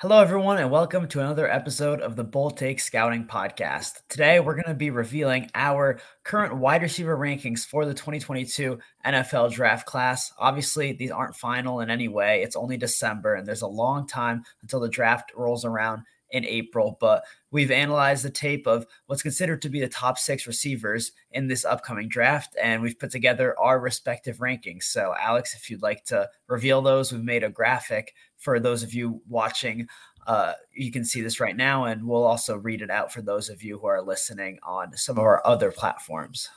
Hello, 0.00 0.20
everyone, 0.20 0.58
and 0.58 0.72
welcome 0.72 1.06
to 1.06 1.20
another 1.20 1.48
episode 1.48 2.00
of 2.00 2.16
the 2.16 2.24
Bold 2.24 2.56
Take 2.56 2.80
Scouting 2.80 3.28
Podcast. 3.28 4.00
Today, 4.08 4.40
we're 4.40 4.56
going 4.56 4.64
to 4.66 4.74
be 4.74 4.90
revealing 4.90 5.48
our 5.54 6.00
current 6.24 6.56
wide 6.56 6.82
receiver 6.82 7.16
rankings 7.16 7.64
for 7.64 7.86
the 7.86 7.94
2022 7.94 8.76
NFL 9.06 9.52
draft 9.52 9.86
class. 9.86 10.32
Obviously, 10.36 10.92
these 10.94 11.12
aren't 11.12 11.36
final 11.36 11.78
in 11.78 11.90
any 11.90 12.08
way. 12.08 12.42
It's 12.42 12.56
only 12.56 12.76
December, 12.76 13.34
and 13.34 13.46
there's 13.46 13.62
a 13.62 13.68
long 13.68 14.08
time 14.08 14.42
until 14.62 14.80
the 14.80 14.88
draft 14.88 15.30
rolls 15.36 15.64
around 15.64 16.02
in 16.30 16.44
April. 16.44 16.98
But 17.00 17.22
we've 17.52 17.70
analyzed 17.70 18.24
the 18.24 18.30
tape 18.30 18.66
of 18.66 18.86
what's 19.06 19.22
considered 19.22 19.62
to 19.62 19.68
be 19.68 19.78
the 19.78 19.88
top 19.88 20.18
six 20.18 20.48
receivers 20.48 21.12
in 21.30 21.46
this 21.46 21.64
upcoming 21.64 22.08
draft, 22.08 22.56
and 22.60 22.82
we've 22.82 22.98
put 22.98 23.10
together 23.10 23.58
our 23.60 23.78
respective 23.78 24.38
rankings. 24.38 24.82
So, 24.82 25.14
Alex, 25.18 25.54
if 25.54 25.70
you'd 25.70 25.82
like 25.82 26.04
to 26.06 26.28
reveal 26.48 26.82
those, 26.82 27.12
we've 27.12 27.22
made 27.22 27.44
a 27.44 27.48
graphic 27.48 28.12
for 28.44 28.60
those 28.60 28.82
of 28.82 28.94
you 28.94 29.20
watching. 29.28 29.88
Uh, 30.26 30.52
you 30.72 30.92
can 30.92 31.04
see 31.04 31.20
this 31.20 31.40
right 31.40 31.56
now, 31.56 31.84
and 31.84 32.06
we'll 32.06 32.24
also 32.24 32.56
read 32.56 32.82
it 32.82 32.90
out 32.90 33.12
for 33.12 33.22
those 33.22 33.48
of 33.48 33.62
you 33.62 33.78
who 33.78 33.86
are 33.86 34.02
listening 34.02 34.58
on 34.62 34.96
some 34.96 35.18
of 35.18 35.24
our 35.24 35.44
other 35.46 35.72
platforms. 35.72 36.48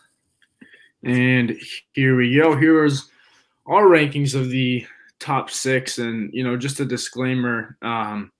And 1.03 1.57
here 1.93 2.15
we 2.15 2.35
go. 2.35 2.55
Here's 2.55 3.09
our 3.65 3.83
rankings 3.83 4.35
of 4.35 4.49
the 4.49 4.85
top 5.19 5.49
six. 5.49 5.97
And, 5.97 6.29
you 6.33 6.43
know, 6.43 6.55
just 6.57 6.79
a 6.79 6.85
disclaimer 6.85 7.77
um, 7.81 8.31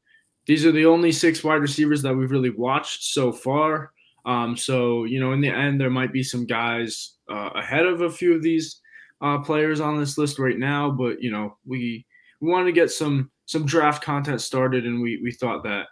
these 0.47 0.65
are 0.65 0.71
the 0.71 0.85
only 0.85 1.11
six 1.11 1.43
wide 1.43 1.55
receivers 1.61 2.01
that 2.01 2.15
we've 2.15 2.31
really 2.31 2.49
watched 2.49 3.03
so 3.03 3.33
far. 3.33 3.91
Um, 4.25 4.55
so, 4.55 5.03
you 5.03 5.19
know, 5.19 5.33
in 5.33 5.41
the 5.41 5.49
end, 5.49 5.79
there 5.79 5.89
might 5.89 6.13
be 6.13 6.23
some 6.23 6.45
guys 6.45 7.15
uh, 7.29 7.49
ahead 7.53 7.85
of 7.85 8.01
a 8.01 8.09
few 8.09 8.33
of 8.33 8.41
these 8.41 8.79
uh, 9.21 9.39
players 9.39 9.81
on 9.81 9.99
this 9.99 10.17
list 10.17 10.39
right 10.39 10.57
now. 10.57 10.89
But, 10.89 11.21
you 11.21 11.31
know, 11.31 11.57
we, 11.65 12.05
we 12.39 12.49
wanted 12.49 12.65
to 12.65 12.71
get 12.71 12.91
some 12.91 13.29
some 13.47 13.65
draft 13.65 14.03
content 14.03 14.41
started, 14.41 14.85
and 14.85 15.01
we 15.01 15.19
we 15.23 15.31
thought 15.31 15.63
that 15.63 15.87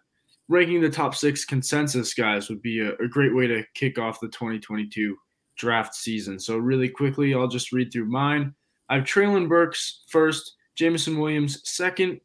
ranking 0.47 0.81
the 0.81 0.89
top 0.89 1.15
six 1.15 1.43
consensus 1.43 2.13
guys 2.13 2.49
would 2.49 2.61
be 2.61 2.81
a, 2.81 2.93
a 3.03 3.07
great 3.07 3.33
way 3.33 3.47
to 3.47 3.63
kick 3.73 3.97
off 3.97 4.19
the 4.19 4.27
2022 4.27 5.15
draft 5.57 5.95
season. 5.95 6.39
So 6.39 6.57
really 6.57 6.89
quickly, 6.89 7.33
I'll 7.33 7.47
just 7.47 7.71
read 7.71 7.91
through 7.91 8.09
mine. 8.09 8.53
I 8.89 8.95
have 8.95 9.05
Treylon 9.05 9.49
Burks 9.49 10.03
first, 10.09 10.55
Jameson 10.75 11.17
Williams 11.17 11.67
second. 11.67 12.19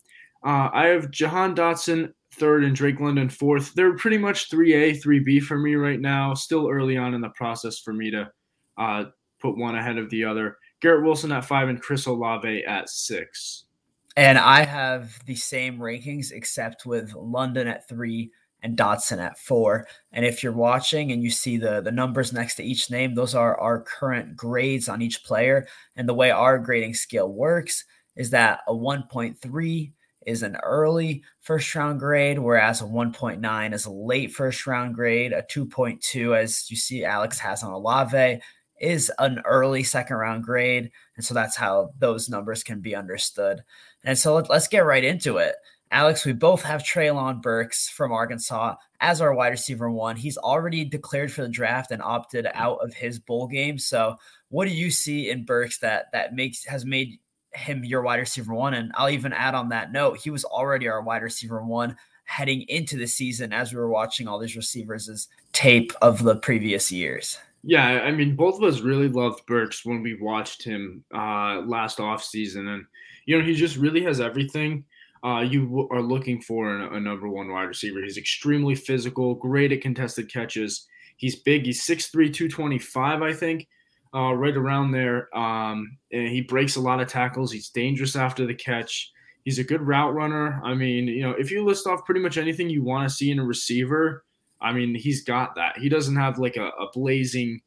Uh, 0.44 0.68
I 0.72 0.86
have 0.86 1.10
Jahan 1.10 1.54
Dotson 1.54 2.12
third 2.34 2.64
and 2.64 2.74
Drake 2.74 3.00
London 3.00 3.28
fourth. 3.28 3.72
They're 3.74 3.96
pretty 3.96 4.18
much 4.18 4.50
3A, 4.50 5.02
3B 5.02 5.42
for 5.42 5.58
me 5.58 5.76
right 5.76 6.00
now. 6.00 6.34
Still 6.34 6.68
early 6.68 6.96
on 6.96 7.14
in 7.14 7.20
the 7.20 7.30
process 7.30 7.78
for 7.78 7.92
me 7.92 8.10
to 8.10 8.30
uh, 8.76 9.04
put 9.40 9.56
one 9.56 9.76
ahead 9.76 9.96
of 9.96 10.10
the 10.10 10.24
other. 10.24 10.56
Garrett 10.82 11.04
Wilson 11.04 11.32
at 11.32 11.44
five 11.44 11.68
and 11.68 11.80
Chris 11.80 12.06
Olave 12.06 12.64
at 12.64 12.88
six. 12.88 13.66
And 14.16 14.38
I 14.38 14.64
have 14.64 15.24
the 15.26 15.36
same 15.36 15.78
rankings 15.78 16.32
except 16.32 16.84
with 16.84 17.14
London 17.14 17.68
at 17.68 17.88
three 17.88 18.32
and 18.62 18.76
Dotson 18.76 19.18
at 19.18 19.38
four. 19.38 19.86
And 20.12 20.24
if 20.24 20.42
you're 20.42 20.52
watching 20.52 21.12
and 21.12 21.22
you 21.22 21.30
see 21.30 21.56
the 21.56 21.80
the 21.80 21.92
numbers 21.92 22.32
next 22.32 22.56
to 22.56 22.64
each 22.64 22.90
name, 22.90 23.14
those 23.14 23.34
are 23.34 23.58
our 23.58 23.80
current 23.82 24.36
grades 24.36 24.88
on 24.88 25.00
each 25.02 25.24
player. 25.24 25.66
And 25.96 26.08
the 26.08 26.14
way 26.14 26.30
our 26.30 26.58
grading 26.58 26.94
scale 26.94 27.32
works 27.32 27.84
is 28.16 28.30
that 28.30 28.60
a 28.66 28.72
1.3 28.72 29.92
is 30.26 30.42
an 30.42 30.56
early 30.62 31.22
first 31.40 31.74
round 31.74 32.00
grade, 32.00 32.38
whereas 32.38 32.82
a 32.82 32.84
1.9 32.84 33.72
is 33.72 33.86
a 33.86 33.90
late 33.90 34.32
first 34.32 34.66
round 34.66 34.94
grade. 34.94 35.32
A 35.32 35.42
2.2, 35.42 36.36
as 36.36 36.70
you 36.70 36.76
see 36.76 37.04
Alex 37.04 37.38
has 37.38 37.62
on 37.62 37.72
Olave, 37.72 38.40
is 38.80 39.10
an 39.18 39.40
early 39.44 39.82
second 39.82 40.16
round 40.16 40.44
grade. 40.44 40.90
And 41.16 41.24
so 41.24 41.34
that's 41.34 41.56
how 41.56 41.90
those 41.98 42.28
numbers 42.28 42.62
can 42.62 42.80
be 42.80 42.94
understood. 42.94 43.62
And 44.04 44.18
so 44.18 44.34
let, 44.34 44.50
us 44.50 44.68
get 44.68 44.80
right 44.80 45.04
into 45.04 45.38
it. 45.38 45.56
Alex, 45.92 46.24
we 46.24 46.32
both 46.32 46.62
have 46.62 46.82
Treylon 46.82 47.42
Burks 47.42 47.88
from 47.88 48.12
Arkansas 48.12 48.76
as 49.00 49.20
our 49.20 49.34
wide 49.34 49.48
receiver 49.48 49.90
one. 49.90 50.16
He's 50.16 50.38
already 50.38 50.84
declared 50.84 51.32
for 51.32 51.42
the 51.42 51.48
draft 51.48 51.90
and 51.90 52.00
opted 52.00 52.46
out 52.54 52.78
of 52.80 52.94
his 52.94 53.18
bowl 53.18 53.48
game. 53.48 53.76
So, 53.78 54.16
what 54.50 54.68
do 54.68 54.74
you 54.74 54.90
see 54.90 55.30
in 55.30 55.44
Burks 55.44 55.78
that 55.78 56.06
that 56.12 56.34
makes 56.34 56.64
has 56.64 56.84
made 56.84 57.18
him 57.54 57.84
your 57.84 58.02
wide 58.02 58.20
receiver 58.20 58.54
one? 58.54 58.74
And 58.74 58.92
I'll 58.94 59.10
even 59.10 59.32
add 59.32 59.56
on 59.56 59.70
that 59.70 59.90
note, 59.90 60.18
he 60.18 60.30
was 60.30 60.44
already 60.44 60.86
our 60.86 61.02
wide 61.02 61.22
receiver 61.22 61.64
one 61.64 61.96
heading 62.24 62.62
into 62.68 62.96
the 62.96 63.08
season 63.08 63.52
as 63.52 63.72
we 63.72 63.78
were 63.78 63.90
watching 63.90 64.28
all 64.28 64.38
these 64.38 64.56
receivers' 64.56 65.26
tape 65.52 65.92
of 66.00 66.22
the 66.22 66.36
previous 66.36 66.92
years. 66.92 67.36
Yeah, 67.64 67.84
I 67.84 68.12
mean, 68.12 68.36
both 68.36 68.56
of 68.56 68.62
us 68.62 68.80
really 68.80 69.08
loved 69.08 69.44
Burks 69.46 69.84
when 69.84 70.02
we 70.02 70.14
watched 70.14 70.62
him 70.62 71.04
uh, 71.12 71.62
last 71.66 71.98
off 71.98 72.22
season, 72.22 72.68
and 72.68 72.84
you 73.26 73.38
know, 73.38 73.44
he 73.44 73.54
just 73.54 73.76
really 73.76 74.02
has 74.02 74.20
everything 74.20 74.84
uh, 75.22 75.40
you 75.40 75.88
are 75.90 76.02
looking 76.02 76.40
for 76.40 76.74
in 76.74 76.80
a, 76.80 76.90
a, 76.92 77.00
number 77.00 77.28
one 77.28 77.50
wide 77.50 77.64
receiver. 77.64 78.00
He's 78.02 78.16
extremely 78.16 78.74
physical, 78.74 79.34
great 79.34 79.72
at 79.72 79.82
contested 79.82 80.32
catches. 80.32 80.86
He's 81.16 81.36
big. 81.36 81.66
He's 81.66 81.86
6'3", 81.86 82.10
225, 82.32 83.22
I 83.22 83.32
think, 83.32 83.68
uh, 84.14 84.32
right 84.32 84.56
around 84.56 84.92
there. 84.92 85.34
Um, 85.36 85.98
and 86.10 86.28
he 86.28 86.40
breaks 86.40 86.76
a 86.76 86.80
lot 86.80 87.00
of 87.00 87.08
tackles. 87.08 87.52
He's 87.52 87.68
dangerous 87.68 88.16
after 88.16 88.46
the 88.46 88.54
catch. 88.54 89.12
He's 89.44 89.58
a 89.58 89.64
good 89.64 89.82
route 89.82 90.14
runner. 90.14 90.60
I 90.64 90.74
mean, 90.74 91.06
you 91.06 91.22
know, 91.22 91.32
if 91.32 91.50
you 91.50 91.64
list 91.64 91.86
off 91.86 92.04
pretty 92.06 92.20
much 92.20 92.38
anything 92.38 92.70
you 92.70 92.82
want 92.82 93.08
to 93.08 93.14
see 93.14 93.30
in 93.30 93.38
a 93.38 93.44
receiver, 93.44 94.24
I 94.62 94.72
mean, 94.72 94.94
he's 94.94 95.22
got 95.22 95.54
that. 95.56 95.78
He 95.78 95.90
doesn't 95.90 96.16
have 96.16 96.38
like 96.38 96.56
a, 96.56 96.68
a 96.68 96.90
blazing 96.94 97.60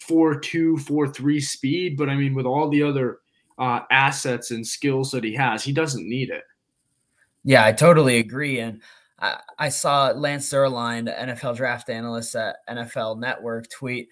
four 0.00 0.38
two, 0.38 0.76
four 0.78 1.08
three 1.08 1.40
speed, 1.40 1.96
but 1.96 2.08
I 2.08 2.16
mean, 2.16 2.34
with 2.34 2.46
all 2.46 2.68
the 2.68 2.82
other 2.82 3.18
uh, 3.58 3.80
assets 3.90 4.50
and 4.50 4.66
skills 4.66 5.10
that 5.10 5.24
he 5.24 5.34
has, 5.34 5.62
he 5.62 5.72
doesn't 5.72 6.08
need 6.08 6.30
it. 6.30 6.42
Yeah, 7.44 7.64
I 7.64 7.72
totally 7.72 8.18
agree. 8.18 8.60
And 8.60 8.82
I, 9.18 9.40
I 9.58 9.68
saw 9.68 10.10
Lance 10.10 10.50
Zierlein, 10.50 11.14
NFL 11.16 11.56
draft 11.56 11.88
analyst 11.88 12.34
at 12.34 12.56
NFL 12.68 13.18
Network, 13.20 13.68
tweet 13.70 14.08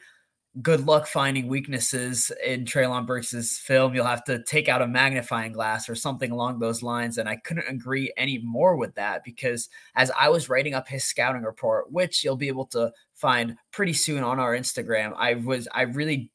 good 0.63 0.87
luck 0.87 1.07
finding 1.07 1.49
weaknesses 1.49 2.31
in 2.45 2.65
Treylon 2.65 3.07
Burks' 3.07 3.59
film. 3.59 3.95
You'll 3.95 4.05
have 4.05 4.25
to 4.25 4.43
take 4.45 4.69
out 4.69 4.83
a 4.83 4.87
magnifying 4.87 5.53
glass 5.53 5.89
or 5.89 5.97
something 5.97 6.31
along 6.31 6.59
those 6.59 6.83
lines. 6.83 7.19
And 7.19 7.29
I 7.29 7.37
couldn't 7.37 7.69
agree 7.69 8.13
any 8.17 8.39
more 8.39 8.77
with 8.77 8.95
that 8.95 9.25
because 9.25 9.69
as 9.97 10.13
I 10.13 10.29
was 10.29 10.49
writing 10.49 10.75
up 10.75 10.87
his 10.87 11.05
scouting 11.05 11.43
report, 11.43 11.91
which 11.91 12.23
you'll 12.23 12.37
be 12.37 12.49
able 12.49 12.67
to 12.67 12.93
find 13.15 13.57
pretty 13.73 13.95
soon 13.95 14.23
on 14.23 14.39
our 14.39 14.57
Instagram, 14.57 15.13
I 15.17 15.35
was 15.35 15.67
I 15.73 15.83
really 15.83 16.31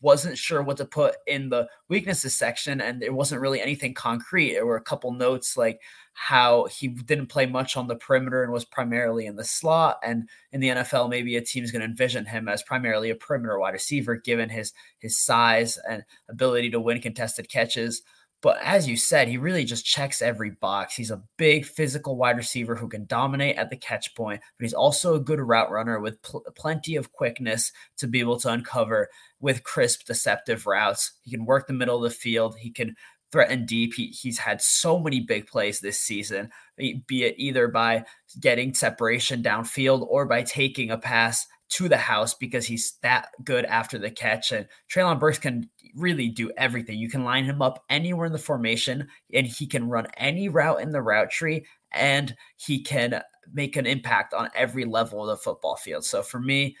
wasn't 0.00 0.36
sure 0.36 0.62
what 0.62 0.76
to 0.76 0.84
put 0.84 1.16
in 1.26 1.48
the 1.48 1.66
weaknesses 1.88 2.34
section 2.34 2.80
and 2.80 3.00
there 3.00 3.14
wasn't 3.14 3.40
really 3.40 3.60
anything 3.60 3.94
concrete. 3.94 4.52
There 4.52 4.66
were 4.66 4.76
a 4.76 4.82
couple 4.82 5.12
notes 5.12 5.56
like 5.56 5.80
how 6.12 6.66
he 6.66 6.88
didn't 6.88 7.28
play 7.28 7.46
much 7.46 7.76
on 7.76 7.86
the 7.86 7.96
perimeter 7.96 8.42
and 8.42 8.52
was 8.52 8.64
primarily 8.64 9.26
in 9.26 9.36
the 9.36 9.44
slot. 9.44 9.98
And 10.04 10.28
in 10.52 10.60
the 10.60 10.68
NFL, 10.68 11.08
maybe 11.08 11.36
a 11.36 11.40
team's 11.40 11.72
going 11.72 11.80
to 11.80 11.88
envision 11.88 12.26
him 12.26 12.48
as 12.48 12.62
primarily 12.62 13.10
a 13.10 13.16
perimeter 13.16 13.58
wide 13.58 13.72
receiver, 13.72 14.16
given 14.16 14.48
his 14.48 14.72
his 14.98 15.18
size 15.18 15.78
and 15.88 16.04
ability 16.28 16.70
to 16.70 16.80
win 16.80 17.00
contested 17.00 17.48
catches. 17.48 18.02
But 18.44 18.58
as 18.62 18.86
you 18.86 18.98
said, 18.98 19.28
he 19.28 19.38
really 19.38 19.64
just 19.64 19.86
checks 19.86 20.20
every 20.20 20.50
box. 20.50 20.94
He's 20.94 21.10
a 21.10 21.22
big 21.38 21.64
physical 21.64 22.18
wide 22.18 22.36
receiver 22.36 22.74
who 22.74 22.90
can 22.90 23.06
dominate 23.06 23.56
at 23.56 23.70
the 23.70 23.76
catch 23.76 24.14
point, 24.14 24.42
but 24.58 24.64
he's 24.64 24.74
also 24.74 25.14
a 25.14 25.18
good 25.20 25.40
route 25.40 25.70
runner 25.70 25.98
with 25.98 26.20
pl- 26.20 26.44
plenty 26.54 26.94
of 26.96 27.10
quickness 27.10 27.72
to 27.96 28.06
be 28.06 28.20
able 28.20 28.38
to 28.40 28.50
uncover 28.50 29.08
with 29.40 29.64
crisp, 29.64 30.04
deceptive 30.04 30.66
routes. 30.66 31.10
He 31.22 31.30
can 31.30 31.46
work 31.46 31.66
the 31.66 31.72
middle 31.72 31.96
of 31.96 32.02
the 32.02 32.14
field. 32.14 32.56
He 32.58 32.70
can 32.70 32.96
threaten 33.32 33.64
deep. 33.64 33.94
He, 33.94 34.08
he's 34.08 34.36
had 34.36 34.60
so 34.60 34.98
many 34.98 35.20
big 35.20 35.46
plays 35.46 35.80
this 35.80 35.98
season, 35.98 36.50
be 36.76 37.24
it 37.24 37.36
either 37.38 37.68
by 37.68 38.04
getting 38.40 38.74
separation 38.74 39.42
downfield 39.42 40.06
or 40.06 40.26
by 40.26 40.42
taking 40.42 40.90
a 40.90 40.98
pass 40.98 41.46
to 41.70 41.88
the 41.88 41.96
house 41.96 42.34
because 42.34 42.66
he's 42.66 42.98
that 43.02 43.28
good 43.42 43.64
after 43.64 43.98
the 43.98 44.10
catch. 44.10 44.52
And 44.52 44.66
Treylon 44.92 45.18
Burks 45.18 45.38
can 45.38 45.68
really 45.94 46.28
do 46.28 46.52
everything. 46.56 46.98
You 46.98 47.08
can 47.08 47.24
line 47.24 47.44
him 47.44 47.62
up 47.62 47.82
anywhere 47.88 48.26
in 48.26 48.32
the 48.32 48.38
formation, 48.38 49.08
and 49.32 49.46
he 49.46 49.66
can 49.66 49.88
run 49.88 50.06
any 50.16 50.48
route 50.48 50.80
in 50.80 50.90
the 50.90 51.02
route 51.02 51.30
tree, 51.30 51.66
and 51.92 52.34
he 52.56 52.82
can 52.82 53.22
make 53.52 53.76
an 53.76 53.86
impact 53.86 54.34
on 54.34 54.50
every 54.54 54.84
level 54.84 55.22
of 55.22 55.28
the 55.28 55.42
football 55.42 55.76
field. 55.76 56.04
So 56.04 56.22
for 56.22 56.40
me, 56.40 56.76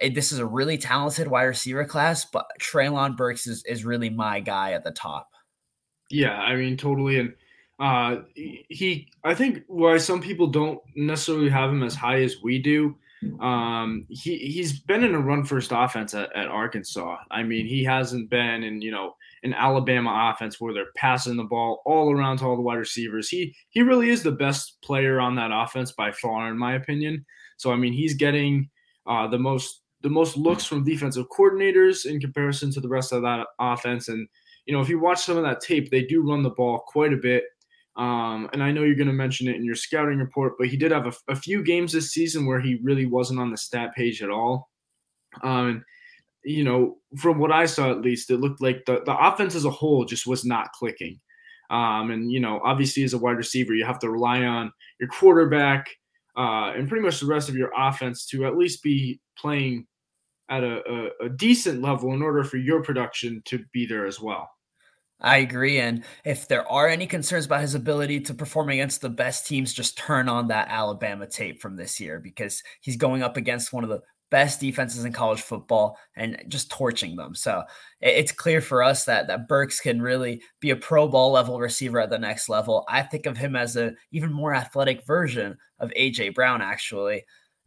this 0.00 0.32
is 0.32 0.38
a 0.38 0.46
really 0.46 0.78
talented 0.78 1.28
wide 1.28 1.44
receiver 1.44 1.84
class, 1.84 2.24
but 2.24 2.46
Treylon 2.60 3.16
Burks 3.16 3.46
is, 3.46 3.64
is 3.66 3.84
really 3.84 4.10
my 4.10 4.40
guy 4.40 4.72
at 4.72 4.84
the 4.84 4.92
top. 4.92 5.28
Yeah, 6.10 6.38
I 6.38 6.56
mean, 6.56 6.76
totally. 6.76 7.18
And 7.18 7.34
uh, 7.80 8.22
he, 8.34 9.08
I 9.24 9.34
think 9.34 9.64
why 9.66 9.98
some 9.98 10.20
people 10.20 10.46
don't 10.46 10.80
necessarily 10.96 11.48
have 11.50 11.70
him 11.70 11.82
as 11.82 11.94
high 11.94 12.22
as 12.22 12.36
we 12.42 12.60
do. 12.60 12.96
Um, 13.40 14.06
he 14.08 14.38
he's 14.38 14.80
been 14.80 15.02
in 15.02 15.14
a 15.14 15.20
run 15.20 15.44
first 15.44 15.72
offense 15.74 16.14
at, 16.14 16.34
at 16.36 16.46
Arkansas. 16.46 17.16
I 17.30 17.42
mean, 17.42 17.66
he 17.66 17.82
hasn't 17.82 18.30
been 18.30 18.62
in 18.62 18.80
you 18.80 18.90
know 18.90 19.14
an 19.42 19.54
Alabama 19.54 20.32
offense 20.32 20.60
where 20.60 20.72
they're 20.72 20.92
passing 20.96 21.36
the 21.36 21.44
ball 21.44 21.82
all 21.84 22.12
around 22.12 22.38
to 22.38 22.44
all 22.44 22.56
the 22.56 22.62
wide 22.62 22.76
receivers. 22.76 23.28
He 23.28 23.54
he 23.70 23.82
really 23.82 24.10
is 24.10 24.22
the 24.22 24.32
best 24.32 24.80
player 24.82 25.20
on 25.20 25.34
that 25.36 25.50
offense 25.52 25.92
by 25.92 26.12
far, 26.12 26.48
in 26.48 26.58
my 26.58 26.74
opinion. 26.74 27.24
So 27.56 27.72
I 27.72 27.76
mean, 27.76 27.92
he's 27.92 28.14
getting 28.14 28.70
uh, 29.06 29.26
the 29.26 29.38
most 29.38 29.82
the 30.02 30.10
most 30.10 30.36
looks 30.36 30.64
from 30.64 30.84
defensive 30.84 31.26
coordinators 31.36 32.06
in 32.06 32.20
comparison 32.20 32.70
to 32.72 32.80
the 32.80 32.88
rest 32.88 33.12
of 33.12 33.22
that 33.22 33.46
offense, 33.58 34.08
and 34.08 34.28
you 34.66 34.74
know, 34.74 34.80
if 34.80 34.88
you 34.88 34.98
watch 34.98 35.24
some 35.24 35.36
of 35.36 35.42
that 35.42 35.60
tape, 35.60 35.90
they 35.90 36.04
do 36.04 36.22
run 36.22 36.42
the 36.42 36.50
ball 36.50 36.84
quite 36.86 37.12
a 37.12 37.16
bit. 37.16 37.44
Um, 37.98 38.48
and 38.52 38.62
I 38.62 38.70
know 38.70 38.84
you're 38.84 38.94
going 38.94 39.08
to 39.08 39.12
mention 39.12 39.48
it 39.48 39.56
in 39.56 39.64
your 39.64 39.74
scouting 39.74 40.18
report, 40.18 40.54
but 40.56 40.68
he 40.68 40.76
did 40.76 40.92
have 40.92 41.06
a, 41.06 41.32
a, 41.32 41.34
few 41.34 41.64
games 41.64 41.92
this 41.92 42.12
season 42.12 42.46
where 42.46 42.60
he 42.60 42.78
really 42.80 43.06
wasn't 43.06 43.40
on 43.40 43.50
the 43.50 43.56
stat 43.56 43.92
page 43.92 44.22
at 44.22 44.30
all. 44.30 44.70
Um, 45.42 45.68
and 45.68 45.82
you 46.44 46.62
know, 46.62 46.98
from 47.16 47.38
what 47.38 47.50
I 47.50 47.66
saw 47.66 47.90
at 47.90 48.00
least, 48.00 48.30
it 48.30 48.38
looked 48.38 48.62
like 48.62 48.84
the, 48.86 49.02
the 49.04 49.16
offense 49.18 49.56
as 49.56 49.64
a 49.64 49.70
whole 49.70 50.04
just 50.04 50.28
was 50.28 50.44
not 50.44 50.72
clicking. 50.72 51.18
Um, 51.70 52.12
and, 52.12 52.30
you 52.30 52.40
know, 52.40 52.60
obviously 52.64 53.02
as 53.02 53.14
a 53.14 53.18
wide 53.18 53.36
receiver, 53.36 53.74
you 53.74 53.84
have 53.84 53.98
to 53.98 54.10
rely 54.10 54.44
on 54.44 54.72
your 55.00 55.08
quarterback 55.08 55.88
uh, 56.36 56.72
and 56.76 56.88
pretty 56.88 57.04
much 57.04 57.20
the 57.20 57.26
rest 57.26 57.48
of 57.48 57.56
your 57.56 57.70
offense 57.76 58.26
to 58.26 58.46
at 58.46 58.56
least 58.56 58.82
be 58.82 59.20
playing 59.36 59.86
at 60.48 60.64
a, 60.64 60.80
a, 60.88 61.26
a 61.26 61.28
decent 61.28 61.82
level 61.82 62.14
in 62.14 62.22
order 62.22 62.44
for 62.44 62.56
your 62.56 62.82
production 62.82 63.42
to 63.44 63.62
be 63.72 63.84
there 63.86 64.06
as 64.06 64.20
well. 64.20 64.48
I 65.20 65.38
agree. 65.38 65.80
And 65.80 66.04
if 66.24 66.46
there 66.46 66.70
are 66.70 66.86
any 66.88 67.06
concerns 67.06 67.46
about 67.46 67.62
his 67.62 67.74
ability 67.74 68.20
to 68.20 68.34
perform 68.34 68.68
against 68.68 69.00
the 69.00 69.08
best 69.08 69.46
teams, 69.46 69.72
just 69.72 69.98
turn 69.98 70.28
on 70.28 70.48
that 70.48 70.68
Alabama 70.68 71.26
tape 71.26 71.60
from 71.60 71.76
this 71.76 71.98
year 71.98 72.20
because 72.20 72.62
he's 72.80 72.96
going 72.96 73.22
up 73.22 73.36
against 73.36 73.72
one 73.72 73.82
of 73.82 73.90
the 73.90 74.00
best 74.30 74.60
defenses 74.60 75.04
in 75.04 75.12
college 75.12 75.40
football 75.40 75.98
and 76.14 76.44
just 76.48 76.70
torching 76.70 77.16
them. 77.16 77.34
So 77.34 77.64
it's 78.00 78.30
clear 78.30 78.60
for 78.60 78.82
us 78.82 79.04
that 79.04 79.26
that 79.26 79.48
Burks 79.48 79.80
can 79.80 80.02
really 80.02 80.42
be 80.60 80.70
a 80.70 80.76
pro 80.76 81.08
ball 81.08 81.32
level 81.32 81.58
receiver 81.58 81.98
at 81.98 82.10
the 82.10 82.18
next 82.18 82.48
level. 82.48 82.84
I 82.88 83.02
think 83.02 83.26
of 83.26 83.38
him 83.38 83.56
as 83.56 83.74
an 83.74 83.96
even 84.12 84.32
more 84.32 84.54
athletic 84.54 85.06
version 85.06 85.56
of 85.80 85.90
AJ 85.98 86.34
Brown 86.34 86.62
actually. 86.62 87.24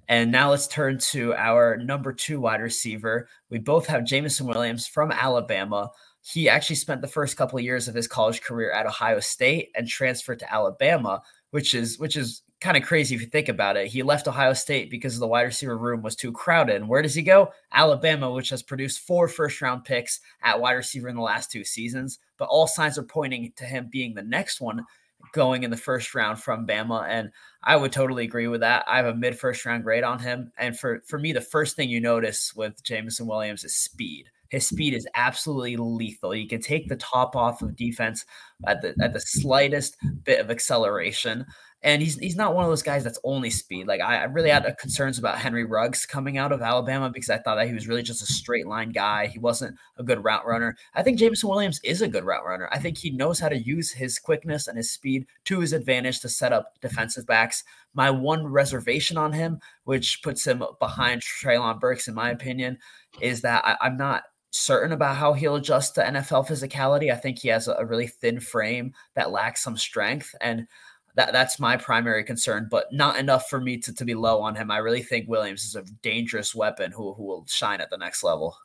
And 0.07 0.31
now 0.31 0.49
let's 0.51 0.67
turn 0.67 0.97
to 1.11 1.33
our 1.35 1.77
number 1.77 2.11
2 2.13 2.39
wide 2.39 2.61
receiver. 2.61 3.27
We 3.49 3.59
both 3.59 3.87
have 3.87 4.05
Jameson 4.05 4.45
Williams 4.45 4.85
from 4.85 5.11
Alabama. 5.11 5.89
He 6.21 6.47
actually 6.47 6.75
spent 6.75 7.01
the 7.01 7.07
first 7.07 7.35
couple 7.35 7.57
of 7.57 7.65
years 7.65 7.87
of 7.87 7.95
his 7.95 8.07
college 8.07 8.41
career 8.41 8.71
at 8.71 8.85
Ohio 8.85 9.19
State 9.19 9.71
and 9.75 9.87
transferred 9.87 10.39
to 10.39 10.53
Alabama, 10.53 11.21
which 11.49 11.73
is 11.73 11.97
which 11.97 12.15
is 12.15 12.43
kind 12.61 12.77
of 12.77 12.83
crazy 12.83 13.15
if 13.15 13.21
you 13.21 13.27
think 13.27 13.49
about 13.49 13.75
it. 13.75 13.87
He 13.87 14.03
left 14.03 14.27
Ohio 14.27 14.53
State 14.53 14.91
because 14.91 15.17
the 15.17 15.27
wide 15.27 15.41
receiver 15.41 15.77
room 15.77 16.03
was 16.03 16.15
too 16.15 16.31
crowded. 16.31 16.75
And 16.75 16.87
where 16.87 17.01
does 17.01 17.15
he 17.15 17.23
go? 17.23 17.51
Alabama, 17.73 18.31
which 18.31 18.49
has 18.49 18.61
produced 18.61 18.99
four 18.99 19.27
first 19.27 19.61
round 19.61 19.83
picks 19.83 20.19
at 20.43 20.61
wide 20.61 20.73
receiver 20.73 21.09
in 21.09 21.15
the 21.15 21.21
last 21.23 21.51
two 21.51 21.63
seasons. 21.63 22.19
But 22.37 22.49
all 22.49 22.67
signs 22.67 22.99
are 22.99 23.03
pointing 23.03 23.51
to 23.55 23.65
him 23.65 23.89
being 23.91 24.13
the 24.13 24.21
next 24.21 24.61
one 24.61 24.85
going 25.33 25.63
in 25.63 25.71
the 25.71 25.77
first 25.77 26.13
round 26.13 26.39
from 26.39 26.67
Bama. 26.67 27.07
And 27.07 27.31
I 27.63 27.75
would 27.75 27.91
totally 27.91 28.25
agree 28.25 28.47
with 28.47 28.61
that. 28.61 28.85
I 28.87 28.97
have 28.97 29.07
a 29.07 29.15
mid 29.15 29.39
first 29.39 29.65
round 29.65 29.83
grade 29.83 30.03
on 30.03 30.19
him. 30.19 30.51
And 30.57 30.77
for, 30.77 31.01
for 31.07 31.17
me, 31.17 31.33
the 31.33 31.41
first 31.41 31.75
thing 31.75 31.89
you 31.89 31.99
notice 31.99 32.53
with 32.55 32.83
Jameson 32.83 33.25
Williams 33.25 33.63
is 33.63 33.75
speed. 33.75 34.29
His 34.51 34.67
speed 34.67 34.93
is 34.93 35.07
absolutely 35.15 35.77
lethal. 35.77 36.35
You 36.35 36.47
can 36.47 36.61
take 36.61 36.89
the 36.89 36.97
top 36.97 37.37
off 37.37 37.61
of 37.61 37.75
defense 37.77 38.25
at 38.67 38.81
the 38.81 38.93
at 39.01 39.13
the 39.13 39.21
slightest 39.21 39.95
bit 40.23 40.41
of 40.41 40.51
acceleration. 40.51 41.45
And 41.83 42.01
he's 42.01 42.17
he's 42.17 42.35
not 42.35 42.53
one 42.53 42.65
of 42.65 42.69
those 42.69 42.83
guys 42.83 43.05
that's 43.05 43.19
only 43.23 43.49
speed. 43.49 43.87
Like 43.87 44.01
I, 44.01 44.17
I 44.17 44.23
really 44.25 44.49
had 44.49 44.77
concerns 44.77 45.17
about 45.17 45.37
Henry 45.37 45.63
Ruggs 45.63 46.05
coming 46.05 46.37
out 46.37 46.51
of 46.51 46.61
Alabama 46.61 47.09
because 47.09 47.29
I 47.29 47.37
thought 47.37 47.55
that 47.55 47.67
he 47.69 47.73
was 47.73 47.87
really 47.87 48.03
just 48.03 48.21
a 48.21 48.25
straight 48.25 48.67
line 48.67 48.91
guy. 48.91 49.27
He 49.27 49.39
wasn't 49.39 49.77
a 49.97 50.03
good 50.03 50.21
route 50.21 50.45
runner. 50.45 50.75
I 50.93 51.01
think 51.01 51.17
Jameson 51.17 51.49
Williams 51.49 51.79
is 51.85 52.01
a 52.01 52.09
good 52.09 52.25
route 52.25 52.45
runner. 52.45 52.67
I 52.73 52.77
think 52.79 52.97
he 52.97 53.09
knows 53.09 53.39
how 53.39 53.47
to 53.47 53.57
use 53.57 53.89
his 53.89 54.19
quickness 54.19 54.67
and 54.67 54.75
his 54.75 54.91
speed 54.91 55.25
to 55.45 55.61
his 55.61 55.71
advantage 55.71 56.19
to 56.19 56.29
set 56.29 56.51
up 56.51 56.73
defensive 56.81 57.25
backs. 57.25 57.63
My 57.93 58.11
one 58.11 58.45
reservation 58.45 59.17
on 59.17 59.31
him, 59.31 59.59
which 59.85 60.21
puts 60.21 60.45
him 60.45 60.61
behind 60.79 61.21
Treylon 61.21 61.79
Burks, 61.79 62.09
in 62.09 62.13
my 62.13 62.31
opinion, 62.31 62.77
is 63.21 63.41
that 63.41 63.65
I, 63.65 63.77
I'm 63.81 63.97
not 63.97 64.23
certain 64.51 64.91
about 64.91 65.15
how 65.15 65.33
he'll 65.33 65.55
adjust 65.55 65.95
to 65.95 66.03
NFL 66.03 66.47
physicality. 66.47 67.11
I 67.11 67.15
think 67.15 67.39
he 67.39 67.47
has 67.47 67.67
a 67.67 67.85
really 67.85 68.07
thin 68.07 68.39
frame 68.39 68.93
that 69.15 69.31
lacks 69.31 69.63
some 69.63 69.77
strength. 69.77 70.35
And 70.41 70.67
that, 71.15 71.33
that's 71.33 71.59
my 71.59 71.77
primary 71.77 72.23
concern, 72.23 72.67
but 72.69 72.91
not 72.91 73.17
enough 73.17 73.49
for 73.49 73.59
me 73.59 73.77
to, 73.79 73.93
to 73.93 74.05
be 74.05 74.13
low 74.13 74.41
on 74.41 74.55
him. 74.55 74.69
I 74.69 74.77
really 74.77 75.03
think 75.03 75.27
Williams 75.27 75.63
is 75.63 75.75
a 75.75 75.83
dangerous 76.01 76.53
weapon 76.53 76.91
who, 76.91 77.13
who 77.13 77.23
will 77.23 77.45
shine 77.47 77.81
at 77.81 77.89
the 77.89 77.97
next 77.97 78.23
level. 78.23 78.57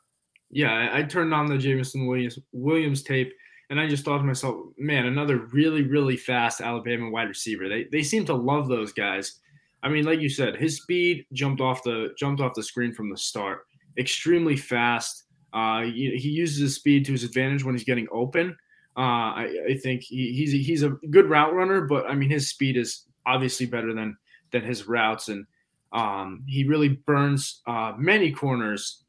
Yeah, 0.49 0.71
I, 0.71 0.99
I 0.99 1.03
turned 1.03 1.33
on 1.33 1.47
the 1.47 1.57
Jameson 1.57 2.07
Williams 2.07 2.39
Williams 2.53 3.03
tape 3.03 3.33
and 3.69 3.79
I 3.79 3.87
just 3.87 4.05
thought 4.05 4.19
to 4.19 4.23
myself, 4.23 4.55
man, 4.77 5.05
another 5.05 5.37
really, 5.51 5.83
really 5.83 6.15
fast 6.15 6.61
Alabama 6.61 7.09
wide 7.09 7.27
receiver. 7.27 7.67
They 7.67 7.85
they 7.91 8.01
seem 8.01 8.25
to 8.25 8.33
love 8.33 8.69
those 8.69 8.93
guys. 8.93 9.39
I 9.83 9.89
mean, 9.89 10.05
like 10.05 10.21
you 10.21 10.29
said, 10.29 10.55
his 10.55 10.77
speed 10.77 11.25
jumped 11.33 11.61
off 11.61 11.83
the 11.83 12.13
jumped 12.17 12.41
off 12.41 12.55
the 12.55 12.63
screen 12.63 12.93
from 12.93 13.09
the 13.09 13.17
start. 13.17 13.65
Extremely 13.97 14.55
fast. 14.55 15.23
Uh, 15.57 15.81
he, 15.81 16.15
he, 16.17 16.29
uses 16.29 16.59
his 16.59 16.75
speed 16.75 17.03
to 17.03 17.11
his 17.11 17.23
advantage 17.23 17.63
when 17.63 17.73
he's 17.73 17.83
getting 17.83 18.07
open. 18.11 18.55
Uh, 18.95 19.33
I, 19.41 19.55
I, 19.69 19.77
think 19.77 20.03
he, 20.03 20.31
he's 20.33 20.53
a, 20.53 20.57
he's 20.57 20.83
a 20.83 20.89
good 21.09 21.27
route 21.27 21.51
runner, 21.51 21.81
but 21.81 22.05
I 22.05 22.13
mean 22.13 22.29
his 22.29 22.47
speed 22.47 22.77
is 22.77 23.05
obviously 23.25 23.65
better 23.65 23.91
than 23.91 24.15
than 24.51 24.61
his 24.61 24.87
routes, 24.87 25.29
and 25.29 25.47
um, 25.93 26.43
he 26.47 26.67
really 26.67 26.89
burns 26.89 27.61
uh, 27.65 27.93
many 27.97 28.31
corners 28.31 29.03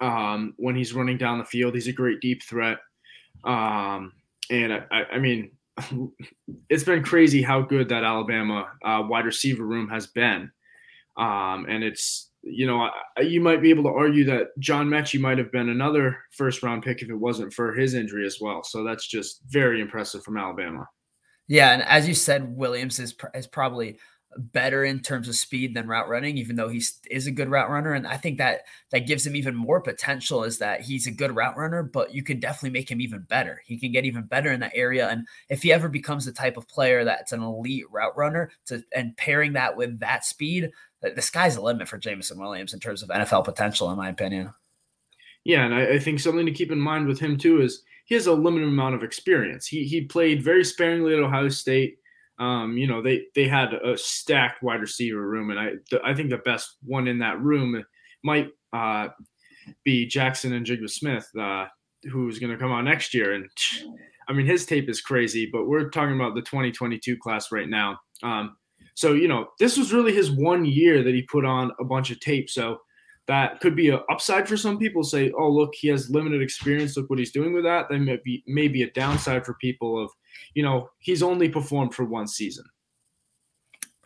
um, 0.00 0.54
when 0.56 0.74
he's 0.74 0.94
running 0.94 1.18
down 1.18 1.36
the 1.36 1.44
field. 1.44 1.74
He's 1.74 1.86
a 1.86 1.92
great 1.92 2.20
deep 2.20 2.42
threat, 2.42 2.78
um, 3.44 4.12
and 4.50 4.72
I, 4.72 5.04
I, 5.12 5.18
mean 5.18 5.50
it's 6.70 6.84
been 6.84 7.02
crazy 7.02 7.42
how 7.42 7.60
good 7.60 7.90
that 7.90 8.04
Alabama 8.04 8.68
uh, 8.82 9.02
wide 9.06 9.26
receiver 9.26 9.66
room 9.66 9.90
has 9.90 10.06
been, 10.06 10.50
um, 11.18 11.66
and 11.68 11.84
it's 11.84 12.27
you 12.42 12.66
know, 12.66 12.88
you 13.20 13.40
might 13.40 13.62
be 13.62 13.70
able 13.70 13.82
to 13.84 13.88
argue 13.90 14.24
that 14.24 14.48
John 14.58 14.88
Metchie 14.88 15.20
might 15.20 15.38
have 15.38 15.52
been 15.52 15.68
another 15.68 16.18
first 16.30 16.62
round 16.62 16.82
pick 16.82 17.02
if 17.02 17.10
it 17.10 17.14
wasn't 17.14 17.52
for 17.52 17.74
his 17.74 17.94
injury 17.94 18.26
as 18.26 18.38
well. 18.40 18.62
So 18.62 18.84
that's 18.84 19.06
just 19.06 19.40
very 19.48 19.80
impressive 19.80 20.22
from 20.22 20.36
Alabama. 20.36 20.86
Yeah, 21.48 21.72
and 21.72 21.82
as 21.82 22.06
you 22.06 22.14
said, 22.14 22.56
Williams 22.56 22.98
is 22.98 23.14
is 23.34 23.46
probably 23.46 23.98
better 24.36 24.84
in 24.84 25.00
terms 25.00 25.28
of 25.28 25.34
speed 25.34 25.74
than 25.74 25.86
route 25.86 26.08
running, 26.08 26.36
even 26.36 26.56
though 26.56 26.68
he 26.68 26.82
is 27.10 27.26
a 27.26 27.32
good 27.32 27.48
route 27.48 27.70
runner. 27.70 27.94
And 27.94 28.06
I 28.06 28.16
think 28.16 28.38
that 28.38 28.62
that 28.90 29.06
gives 29.06 29.26
him 29.26 29.34
even 29.34 29.54
more 29.54 29.80
potential 29.80 30.44
is 30.44 30.58
that 30.58 30.82
he's 30.82 31.06
a 31.06 31.12
good 31.12 31.34
route 31.34 31.56
runner, 31.56 31.82
but 31.82 32.14
you 32.14 32.22
can 32.22 32.38
definitely 32.38 32.78
make 32.78 32.90
him 32.90 33.00
even 33.00 33.22
better. 33.22 33.62
He 33.64 33.78
can 33.78 33.92
get 33.92 34.04
even 34.04 34.24
better 34.24 34.52
in 34.52 34.60
that 34.60 34.72
area. 34.74 35.08
And 35.08 35.26
if 35.48 35.62
he 35.62 35.72
ever 35.72 35.88
becomes 35.88 36.26
the 36.26 36.32
type 36.32 36.56
of 36.56 36.68
player 36.68 37.04
that's 37.04 37.32
an 37.32 37.42
elite 37.42 37.90
route 37.90 38.16
runner 38.16 38.50
to 38.66 38.82
and 38.94 39.16
pairing 39.16 39.54
that 39.54 39.76
with 39.76 39.98
that 40.00 40.24
speed, 40.24 40.70
the 41.02 41.22
sky's 41.22 41.54
the 41.54 41.62
limit 41.62 41.88
for 41.88 41.98
Jameson 41.98 42.38
Williams 42.38 42.74
in 42.74 42.80
terms 42.80 43.02
of 43.02 43.08
NFL 43.08 43.44
potential, 43.44 43.90
in 43.90 43.96
my 43.96 44.08
opinion. 44.08 44.52
Yeah, 45.44 45.64
and 45.64 45.74
I, 45.74 45.94
I, 45.94 45.98
think 45.98 46.20
something 46.20 46.44
to 46.44 46.52
keep 46.52 46.72
in 46.72 46.80
mind 46.80 47.06
with 47.06 47.20
him 47.20 47.38
too 47.38 47.62
is 47.62 47.82
he 48.06 48.14
has 48.14 48.26
a 48.26 48.32
limited 48.32 48.68
amount 48.68 48.96
of 48.96 49.02
experience. 49.02 49.66
He 49.66 49.84
he 49.84 50.02
played 50.02 50.42
very 50.42 50.64
sparingly 50.64 51.14
at 51.14 51.20
Ohio 51.20 51.48
State. 51.48 51.98
Um, 52.38 52.76
you 52.76 52.86
know, 52.86 53.02
they 53.02 53.22
they 53.34 53.46
had 53.48 53.72
a 53.74 53.96
stacked 53.96 54.62
wide 54.62 54.80
receiver 54.80 55.26
room, 55.26 55.50
and 55.50 55.58
I 55.58 55.70
I 56.04 56.14
think 56.14 56.30
the 56.30 56.38
best 56.38 56.76
one 56.84 57.06
in 57.06 57.20
that 57.20 57.40
room 57.40 57.82
might 58.24 58.48
uh, 58.72 59.08
be 59.84 60.08
Jaxon 60.08 60.50
Njigba-Smith, 60.50 61.28
uh, 61.38 61.66
who's 62.10 62.38
going 62.38 62.52
to 62.52 62.58
come 62.58 62.72
out 62.72 62.82
next 62.82 63.14
year. 63.14 63.32
And 63.34 63.48
I 64.28 64.32
mean, 64.32 64.46
his 64.46 64.66
tape 64.66 64.88
is 64.88 65.00
crazy, 65.00 65.48
but 65.50 65.66
we're 65.66 65.90
talking 65.90 66.16
about 66.16 66.34
the 66.34 66.42
2022 66.42 67.16
class 67.18 67.52
right 67.52 67.68
now. 67.68 67.98
Um, 68.22 68.56
so, 68.98 69.12
you 69.12 69.28
know, 69.28 69.46
this 69.60 69.78
was 69.78 69.92
really 69.92 70.12
his 70.12 70.28
one 70.28 70.64
year 70.64 71.04
that 71.04 71.14
he 71.14 71.22
put 71.22 71.44
on 71.44 71.70
a 71.78 71.84
bunch 71.84 72.10
of 72.10 72.18
tape. 72.18 72.50
So 72.50 72.80
that 73.28 73.60
could 73.60 73.76
be 73.76 73.90
an 73.90 74.00
upside 74.10 74.48
for 74.48 74.56
some 74.56 74.76
people. 74.76 75.04
Say, 75.04 75.30
oh, 75.38 75.48
look, 75.48 75.72
he 75.72 75.86
has 75.86 76.10
limited 76.10 76.42
experience. 76.42 76.96
Look 76.96 77.08
what 77.08 77.20
he's 77.20 77.30
doing 77.30 77.52
with 77.52 77.62
that. 77.62 77.86
Then 77.88 78.04
maybe 78.04 78.42
maybe 78.48 78.82
a 78.82 78.90
downside 78.90 79.46
for 79.46 79.54
people 79.54 80.02
of, 80.02 80.10
you 80.54 80.64
know, 80.64 80.90
he's 80.98 81.22
only 81.22 81.48
performed 81.48 81.94
for 81.94 82.06
one 82.06 82.26
season. 82.26 82.64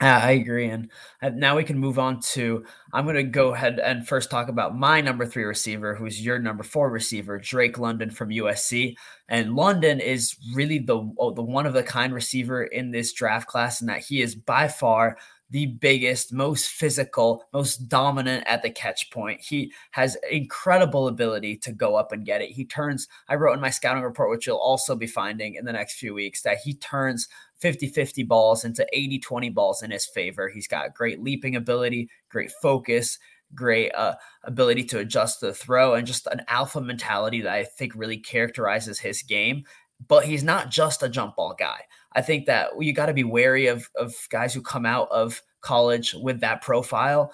I 0.03 0.33
agree. 0.33 0.69
And 0.69 0.91
uh, 1.23 1.31
now 1.31 1.57
we 1.57 1.63
can 1.63 1.79
move 1.79 1.99
on 1.99 2.19
to 2.33 2.65
I'm 2.93 3.05
going 3.05 3.15
to 3.15 3.23
go 3.23 3.55
ahead 3.55 3.79
and 3.79 4.07
first 4.07 4.31
talk 4.31 4.49
about 4.49 4.77
my 4.77 5.01
number 5.01 5.25
three 5.25 5.45
receiver, 5.45 5.95
who's 5.95 6.25
your 6.25 6.41
number 6.41 6.65
four 6.65 6.91
receiver, 6.91 7.39
Drake 7.39 7.79
London 7.79 8.11
from 8.11 8.31
USC. 8.31 8.97
And 9.29 9.55
London 9.55 10.01
is 10.01 10.37
really 10.55 10.81
the, 10.81 11.09
oh, 11.19 11.33
the 11.33 11.43
one 11.43 11.67
of 11.67 11.73
the 11.73 11.85
kind 11.85 12.13
receiver 12.13 12.65
in 12.65 12.91
this 12.91 13.13
draft 13.13 13.47
class, 13.47 13.81
and 13.81 13.89
that 13.89 14.01
he 14.01 14.23
is 14.23 14.35
by 14.35 14.67
far 14.67 15.19
the 15.53 15.67
biggest, 15.67 16.33
most 16.33 16.71
physical, 16.71 17.45
most 17.53 17.87
dominant 17.87 18.43
at 18.47 18.63
the 18.63 18.71
catch 18.71 19.11
point. 19.11 19.39
He 19.43 19.71
has 19.91 20.17
incredible 20.31 21.09
ability 21.09 21.59
to 21.59 21.73
go 21.73 21.95
up 21.95 22.11
and 22.11 22.25
get 22.25 22.41
it. 22.41 22.49
He 22.49 22.65
turns, 22.65 23.07
I 23.29 23.35
wrote 23.35 23.53
in 23.53 23.61
my 23.61 23.69
scouting 23.69 24.03
report, 24.03 24.31
which 24.31 24.47
you'll 24.47 24.57
also 24.57 24.97
be 24.97 25.07
finding 25.07 25.55
in 25.55 25.67
the 25.67 25.73
next 25.73 25.99
few 25.99 26.15
weeks, 26.15 26.41
that 26.43 26.59
he 26.65 26.73
turns 26.73 27.29
50 27.59 27.89
50 27.89 28.23
balls 28.23 28.65
into 28.65 28.87
80 28.95 29.19
20 29.19 29.51
balls 29.51 29.83
in 29.83 29.91
his 29.91 30.07
favor. 30.07 30.49
He's 30.49 30.67
got 30.67 30.95
great 30.95 31.23
leaping 31.23 31.55
ability, 31.55 32.09
great 32.31 32.51
focus, 32.63 33.19
great 33.55 33.95
uh, 33.95 34.15
ability 34.45 34.85
to 34.85 35.01
adjust 35.01 35.43
the 35.43 35.53
throw, 35.53 35.93
and 35.95 36.07
just 36.07 36.27
an 36.29 36.41
alpha 36.49 36.81
mentality 36.81 37.43
that 37.43 37.53
I 37.53 37.65
think 37.65 37.93
really 37.95 38.17
characterizes 38.17 38.99
his 38.99 39.23
game. 39.23 39.65
But 40.09 40.25
he's 40.25 40.43
not 40.43 40.71
just 40.71 41.03
a 41.03 41.11
jump 41.11 41.37
ball 41.37 41.55
guy. 41.57 41.83
I 42.15 42.23
think 42.23 42.47
that 42.47 42.71
you 42.79 42.93
got 42.93 43.07
to 43.07 43.15
be 43.15 43.25
wary 43.25 43.67
of, 43.67 43.89
of 43.97 44.15
guys 44.31 44.55
who 44.55 44.63
come 44.63 44.87
out 44.87 45.09
of 45.11 45.41
college 45.61 46.15
with 46.15 46.41
that 46.41 46.63
profile. 46.63 47.33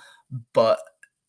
But 0.52 0.80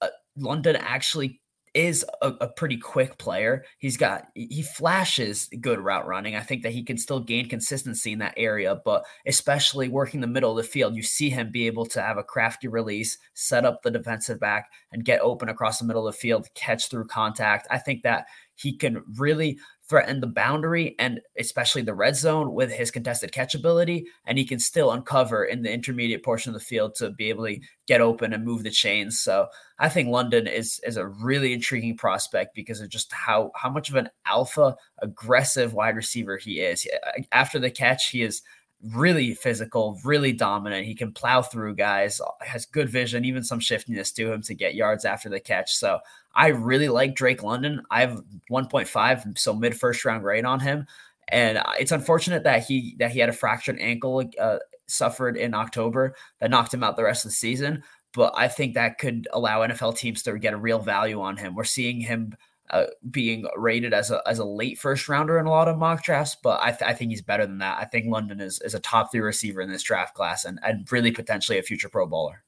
uh, 0.01 0.07
London 0.37 0.75
actually 0.75 1.39
is 1.73 2.05
a, 2.21 2.33
a, 2.41 2.47
pretty 2.47 2.77
quick 2.77 3.17
player. 3.17 3.63
He's 3.77 3.97
got 3.97 4.27
he 4.33 4.61
flashes 4.61 5.49
good 5.61 5.79
route 5.79 6.07
running. 6.07 6.35
I 6.35 6.41
think 6.41 6.63
that 6.63 6.71
he 6.71 6.83
can 6.83 6.97
still 6.97 7.19
gain 7.19 7.47
consistency 7.47 8.11
in 8.11 8.19
that 8.19 8.33
area, 8.37 8.81
but 8.83 9.05
especially 9.27 9.87
working 9.87 10.19
the 10.19 10.27
middle 10.27 10.51
of 10.51 10.57
the 10.57 10.69
field, 10.69 10.95
you 10.95 11.03
see 11.03 11.29
him 11.29 11.51
be 11.51 11.67
able 11.67 11.85
to 11.87 12.01
have 12.01 12.17
a 12.17 12.23
crafty 12.23 12.67
release, 12.67 13.17
set 13.33 13.65
up 13.65 13.81
the 13.81 13.91
defensive 13.91 14.39
back, 14.39 14.69
and 14.91 15.05
get 15.05 15.21
open 15.21 15.49
across 15.49 15.79
the 15.79 15.85
middle 15.85 16.07
of 16.07 16.15
the 16.15 16.19
field, 16.19 16.47
catch 16.55 16.89
through 16.89 17.07
contact. 17.07 17.67
I 17.69 17.77
think 17.77 18.03
that 18.03 18.25
he 18.55 18.75
can 18.75 19.03
really 19.17 19.59
threaten 19.89 20.19
the 20.19 20.27
boundary 20.27 20.95
and 20.99 21.19
especially 21.37 21.81
the 21.81 21.93
red 21.93 22.15
zone 22.15 22.53
with 22.53 22.71
his 22.71 22.91
contested 22.91 23.31
catch 23.31 23.55
ability. 23.55 24.05
And 24.25 24.37
he 24.37 24.45
can 24.45 24.59
still 24.59 24.91
uncover 24.91 25.43
in 25.43 25.63
the 25.63 25.71
intermediate 25.71 26.23
portion 26.23 26.53
of 26.53 26.59
the 26.59 26.65
field 26.65 26.95
to 26.95 27.09
be 27.09 27.29
able 27.29 27.47
to 27.47 27.59
get 27.87 27.99
open 27.99 28.31
and 28.31 28.45
move 28.45 28.63
the 28.63 28.69
chains. 28.69 29.19
So 29.19 29.47
I 29.79 29.89
think 29.89 30.09
London 30.09 30.45
is 30.45 30.79
is 30.83 30.97
a 30.97 31.07
really 31.07 31.53
intriguing 31.53 31.97
prospect 31.97 32.53
because 32.53 32.81
of 32.81 32.89
just 32.89 33.11
how 33.11 33.51
how 33.55 33.69
much 33.69 33.89
of 33.89 33.95
an 33.95 34.09
alpha 34.25 34.75
aggressive 35.01 35.73
wide 35.73 35.95
receiver 35.95 36.37
he 36.37 36.59
is. 36.59 36.87
After 37.31 37.57
the 37.57 37.71
catch, 37.71 38.09
he 38.09 38.21
is 38.21 38.43
really 38.83 39.33
physical, 39.33 39.99
really 40.03 40.31
dominant. 40.31 40.85
He 40.85 40.95
can 40.95 41.11
plow 41.11 41.41
through 41.41 41.75
guys, 41.75 42.21
has 42.41 42.65
good 42.65 42.89
vision, 42.89 43.25
even 43.25 43.43
some 43.43 43.59
shiftiness 43.59 44.11
to 44.13 44.31
him 44.31 44.41
to 44.43 44.53
get 44.53 44.75
yards 44.75 45.05
after 45.05 45.29
the 45.29 45.39
catch. 45.39 45.75
So 45.75 45.99
I 46.33 46.47
really 46.47 46.89
like 46.89 47.15
Drake 47.15 47.43
London. 47.43 47.81
I 47.91 48.01
have 48.01 48.21
1.5, 48.49 49.37
so 49.37 49.53
mid 49.53 49.77
first 49.77 50.05
round 50.05 50.23
grade 50.23 50.45
on 50.45 50.59
him. 50.59 50.87
And 51.27 51.61
it's 51.79 51.91
unfortunate 51.91 52.43
that 52.43 52.63
he 52.63 52.95
that 52.99 53.11
he 53.11 53.19
had 53.19 53.29
a 53.29 53.33
fractured 53.33 53.77
ankle 53.79 54.23
uh, 54.39 54.57
suffered 54.87 55.37
in 55.37 55.53
October 55.53 56.15
that 56.39 56.49
knocked 56.49 56.73
him 56.73 56.83
out 56.83 56.95
the 56.95 57.03
rest 57.03 57.25
of 57.25 57.31
the 57.31 57.35
season. 57.35 57.83
But 58.13 58.33
I 58.35 58.47
think 58.47 58.73
that 58.73 58.97
could 58.97 59.27
allow 59.31 59.59
NFL 59.59 59.97
teams 59.97 60.23
to 60.23 60.37
get 60.39 60.53
a 60.53 60.57
real 60.57 60.79
value 60.79 61.21
on 61.21 61.37
him. 61.37 61.53
We're 61.53 61.63
seeing 61.65 62.01
him 62.01 62.35
uh, 62.69 62.85
being 63.09 63.45
rated 63.55 63.93
as 63.93 64.11
a 64.11 64.21
as 64.27 64.39
a 64.39 64.45
late 64.45 64.77
first 64.77 65.09
rounder 65.09 65.39
in 65.39 65.45
a 65.45 65.49
lot 65.49 65.67
of 65.67 65.77
mock 65.77 66.03
drafts, 66.03 66.35
but 66.41 66.59
I, 66.61 66.71
th- 66.71 66.89
I 66.89 66.93
think 66.93 67.11
he's 67.11 67.21
better 67.21 67.45
than 67.45 67.59
that. 67.59 67.79
I 67.79 67.85
think 67.85 68.07
London 68.07 68.39
is 68.39 68.61
is 68.61 68.73
a 68.73 68.79
top 68.79 69.11
three 69.11 69.21
receiver 69.21 69.61
in 69.61 69.71
this 69.71 69.83
draft 69.83 70.13
class 70.13 70.45
and, 70.45 70.59
and 70.63 70.89
really 70.91 71.11
potentially 71.11 71.57
a 71.57 71.63
future 71.63 71.89
Pro 71.89 72.05
Bowler. 72.05 72.43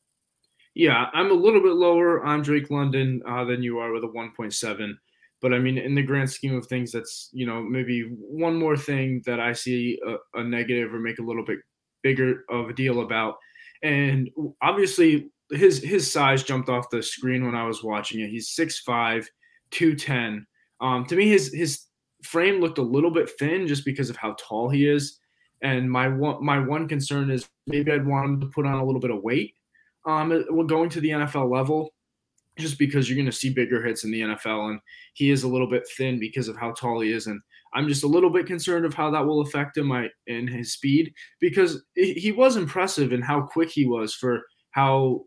Yeah, 0.73 1.07
I'm 1.13 1.31
a 1.31 1.35
little 1.35 1.61
bit 1.61 1.73
lower 1.73 2.23
on 2.23 2.41
Drake 2.41 2.69
London 2.69 3.21
uh, 3.27 3.43
than 3.43 3.61
you 3.61 3.79
are 3.79 3.91
with 3.91 4.05
a 4.05 4.07
1.7. 4.07 4.93
But 5.41 5.53
I 5.53 5.59
mean, 5.59 5.77
in 5.77 5.95
the 5.95 6.03
grand 6.03 6.29
scheme 6.29 6.55
of 6.55 6.67
things, 6.67 6.91
that's 6.91 7.29
you 7.33 7.45
know 7.45 7.61
maybe 7.61 8.03
one 8.19 8.55
more 8.55 8.77
thing 8.77 9.21
that 9.25 9.39
I 9.39 9.53
see 9.53 9.99
a, 10.07 10.39
a 10.39 10.43
negative 10.43 10.93
or 10.93 10.99
make 10.99 11.19
a 11.19 11.23
little 11.23 11.43
bit 11.43 11.59
bigger 12.03 12.45
of 12.49 12.69
a 12.69 12.73
deal 12.73 13.01
about. 13.01 13.35
And 13.83 14.29
obviously, 14.61 15.31
his 15.49 15.79
his 15.79 16.11
size 16.11 16.43
jumped 16.43 16.69
off 16.69 16.91
the 16.91 17.01
screen 17.01 17.45
when 17.45 17.55
I 17.55 17.65
was 17.65 17.83
watching 17.83 18.21
it. 18.21 18.29
He's 18.29 18.55
6'5", 18.55 19.25
210. 19.71 20.45
Um, 20.79 21.05
to 21.05 21.15
me, 21.15 21.27
his 21.27 21.53
his 21.53 21.85
frame 22.23 22.59
looked 22.59 22.77
a 22.77 22.83
little 22.83 23.11
bit 23.11 23.29
thin 23.39 23.67
just 23.67 23.85
because 23.85 24.09
of 24.09 24.17
how 24.17 24.35
tall 24.39 24.69
he 24.69 24.87
is. 24.87 25.19
And 25.63 25.89
my 25.89 26.07
one 26.07 26.43
my 26.43 26.59
one 26.59 26.87
concern 26.87 27.29
is 27.31 27.47
maybe 27.67 27.91
I'd 27.91 28.05
want 28.05 28.25
him 28.25 28.41
to 28.41 28.47
put 28.47 28.65
on 28.65 28.75
a 28.75 28.85
little 28.85 29.01
bit 29.01 29.11
of 29.11 29.23
weight. 29.23 29.53
Um, 30.05 30.65
going 30.65 30.89
to 30.89 31.01
the 31.01 31.09
NFL 31.09 31.51
level, 31.51 31.93
just 32.57 32.79
because 32.79 33.07
you're 33.07 33.15
going 33.15 33.27
to 33.27 33.31
see 33.31 33.51
bigger 33.51 33.83
hits 33.83 34.03
in 34.03 34.11
the 34.11 34.21
NFL, 34.21 34.71
and 34.71 34.79
he 35.13 35.29
is 35.29 35.43
a 35.43 35.47
little 35.47 35.67
bit 35.67 35.87
thin 35.95 36.19
because 36.19 36.47
of 36.47 36.57
how 36.57 36.71
tall 36.71 37.01
he 37.01 37.11
is, 37.11 37.27
and 37.27 37.39
I'm 37.73 37.87
just 37.87 38.03
a 38.03 38.07
little 38.07 38.29
bit 38.29 38.47
concerned 38.47 38.85
of 38.85 38.93
how 38.93 39.11
that 39.11 39.25
will 39.25 39.41
affect 39.41 39.77
him 39.77 39.91
in 40.27 40.47
his 40.47 40.73
speed 40.73 41.13
because 41.39 41.83
he 41.95 42.31
was 42.31 42.57
impressive 42.57 43.13
in 43.13 43.21
how 43.21 43.41
quick 43.41 43.69
he 43.69 43.85
was 43.85 44.13
for 44.13 44.43
how 44.71 45.21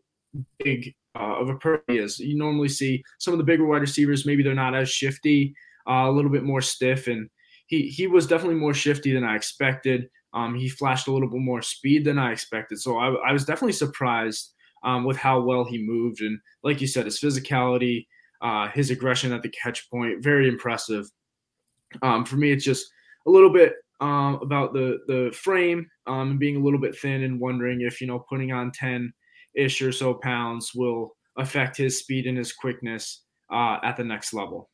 big 0.58 0.94
uh, 1.14 1.36
of 1.40 1.48
a 1.48 1.56
person 1.56 1.84
is. 1.88 2.18
You 2.18 2.36
normally 2.36 2.68
see 2.68 3.02
some 3.18 3.32
of 3.32 3.38
the 3.38 3.44
bigger 3.44 3.66
wide 3.66 3.80
receivers, 3.80 4.26
maybe 4.26 4.42
they're 4.42 4.54
not 4.54 4.74
as 4.74 4.90
shifty, 4.90 5.54
uh, 5.88 6.06
a 6.06 6.10
little 6.10 6.30
bit 6.30 6.44
more 6.44 6.62
stiff, 6.62 7.06
and 7.06 7.28
he 7.66 7.88
he 7.88 8.06
was 8.06 8.26
definitely 8.26 8.58
more 8.58 8.74
shifty 8.74 9.12
than 9.12 9.24
I 9.24 9.36
expected. 9.36 10.08
Um, 10.32 10.54
he 10.54 10.68
flashed 10.68 11.06
a 11.06 11.12
little 11.12 11.30
bit 11.30 11.40
more 11.40 11.62
speed 11.62 12.04
than 12.04 12.18
I 12.18 12.32
expected, 12.32 12.80
so 12.80 12.98
I, 12.98 13.14
I 13.28 13.32
was 13.32 13.44
definitely 13.44 13.72
surprised 13.72 14.52
um, 14.82 15.04
with 15.04 15.16
how 15.16 15.40
well 15.40 15.64
he 15.64 15.78
moved. 15.78 16.20
And 16.20 16.38
like 16.62 16.80
you 16.80 16.86
said, 16.86 17.06
his 17.06 17.20
physicality, 17.20 18.06
uh, 18.42 18.68
his 18.68 18.90
aggression 18.90 19.32
at 19.32 19.42
the 19.42 19.48
catch 19.50 19.88
point, 19.90 20.22
very 20.22 20.48
impressive. 20.48 21.06
Um, 22.02 22.24
for 22.24 22.36
me, 22.36 22.50
it's 22.50 22.64
just 22.64 22.86
a 23.26 23.30
little 23.30 23.50
bit 23.50 23.74
um, 24.00 24.40
about 24.42 24.72
the 24.72 24.98
the 25.06 25.32
frame 25.32 25.88
um, 26.06 26.32
and 26.32 26.38
being 26.38 26.56
a 26.56 26.60
little 26.64 26.80
bit 26.80 26.98
thin, 26.98 27.22
and 27.22 27.40
wondering 27.40 27.82
if 27.82 28.00
you 28.00 28.06
know 28.06 28.24
putting 28.28 28.52
on 28.52 28.72
ten 28.72 29.12
ish 29.54 29.80
or 29.82 29.92
so 29.92 30.14
pounds 30.14 30.72
will 30.74 31.14
affect 31.36 31.76
his 31.76 31.98
speed 31.98 32.26
and 32.26 32.38
his 32.38 32.52
quickness 32.52 33.22
uh, 33.52 33.78
at 33.82 33.96
the 33.96 34.04
next 34.04 34.32
level. 34.32 34.70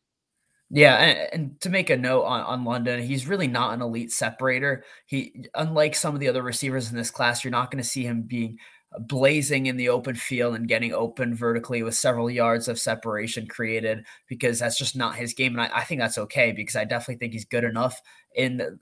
Yeah, 0.72 0.96
and, 0.96 1.28
and, 1.32 1.60
to 1.62 1.68
make 1.68 1.90
a 1.90 1.96
note 1.96 2.22
on, 2.22 2.42
on 2.42 2.64
London, 2.64 3.02
he's 3.02 3.26
really 3.26 3.48
not 3.48 3.74
an 3.74 3.82
elite 3.82 4.12
separator. 4.12 4.84
He, 5.06 5.46
unlike 5.54 5.96
some 5.96 6.14
of 6.14 6.20
the 6.20 6.28
other 6.28 6.44
receivers 6.44 6.90
in 6.90 6.96
this 6.96 7.10
class, 7.10 7.42
you're 7.42 7.50
not 7.50 7.72
going 7.72 7.82
to 7.82 7.88
see 7.88 8.04
him 8.04 8.22
being 8.22 8.56
blazing 8.98 9.66
in 9.66 9.76
the 9.76 9.88
open 9.88 10.14
field 10.14 10.54
and 10.54 10.68
getting 10.68 10.92
open 10.92 11.34
vertically 11.34 11.82
with 11.82 11.94
several 11.94 12.30
yards 12.30 12.68
of 12.68 12.78
separation 12.78 13.46
created 13.46 14.04
because 14.28 14.58
that's 14.58 14.78
just 14.78 14.96
not 14.96 15.16
his 15.16 15.34
game. 15.34 15.52
And 15.52 15.60
I, 15.60 15.78
I 15.78 15.84
think 15.84 16.00
that's 16.00 16.18
okay 16.18 16.52
because 16.52 16.76
I 16.76 16.84
definitely 16.84 17.18
think 17.18 17.32
he's 17.32 17.44
good 17.44 17.64
enough 17.64 18.00
in 18.34 18.78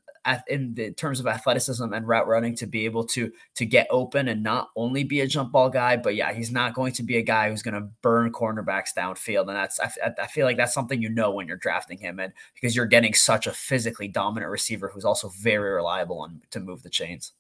in 0.49 0.95
terms 0.97 1.21
of 1.21 1.27
athleticism 1.27 1.93
and 1.93 2.07
route 2.07 2.27
running 2.27 2.55
to 2.57 2.67
be 2.67 2.85
able 2.85 3.05
to 3.05 3.33
to 3.55 3.67
get 3.67 3.87
open 3.91 4.29
and 4.29 4.43
not 4.43 4.71
only 4.77 5.05
be 5.05 5.21
a 5.21 5.27
jump 5.27 5.53
ball 5.53 5.71
guy, 5.71 5.97
but 5.97 6.15
yeah, 6.15 6.33
he's 6.33 6.51
not 6.51 6.75
going 6.75 6.93
to 6.93 7.03
be 7.03 7.17
a 7.17 7.23
guy 7.23 7.51
who's 7.51 7.63
going 7.63 7.75
to 7.75 7.89
burn 8.03 8.33
cornerbacks 8.33 8.95
downfield. 8.97 9.49
And 9.49 9.57
that's 9.57 9.81
I, 9.81 9.91
I 10.21 10.27
feel 10.27 10.47
like 10.47 10.57
that's 10.57 10.75
something 10.75 11.01
you 11.01 11.09
know 11.09 11.31
when 11.31 11.47
you're 11.47 11.57
drafting 11.57 11.99
him, 11.99 12.19
and 12.19 12.33
because 12.55 12.77
you're 12.77 12.87
getting 12.87 13.15
such 13.15 13.47
a 13.47 13.53
physically 13.53 14.09
dominant 14.09 14.51
receiver 14.51 14.89
who's 14.89 15.05
also 15.05 15.29
very 15.41 15.71
reliable 15.71 16.21
on 16.21 16.43
to 16.51 16.61
move 16.61 16.83
the 16.83 16.91
chains. 16.91 17.33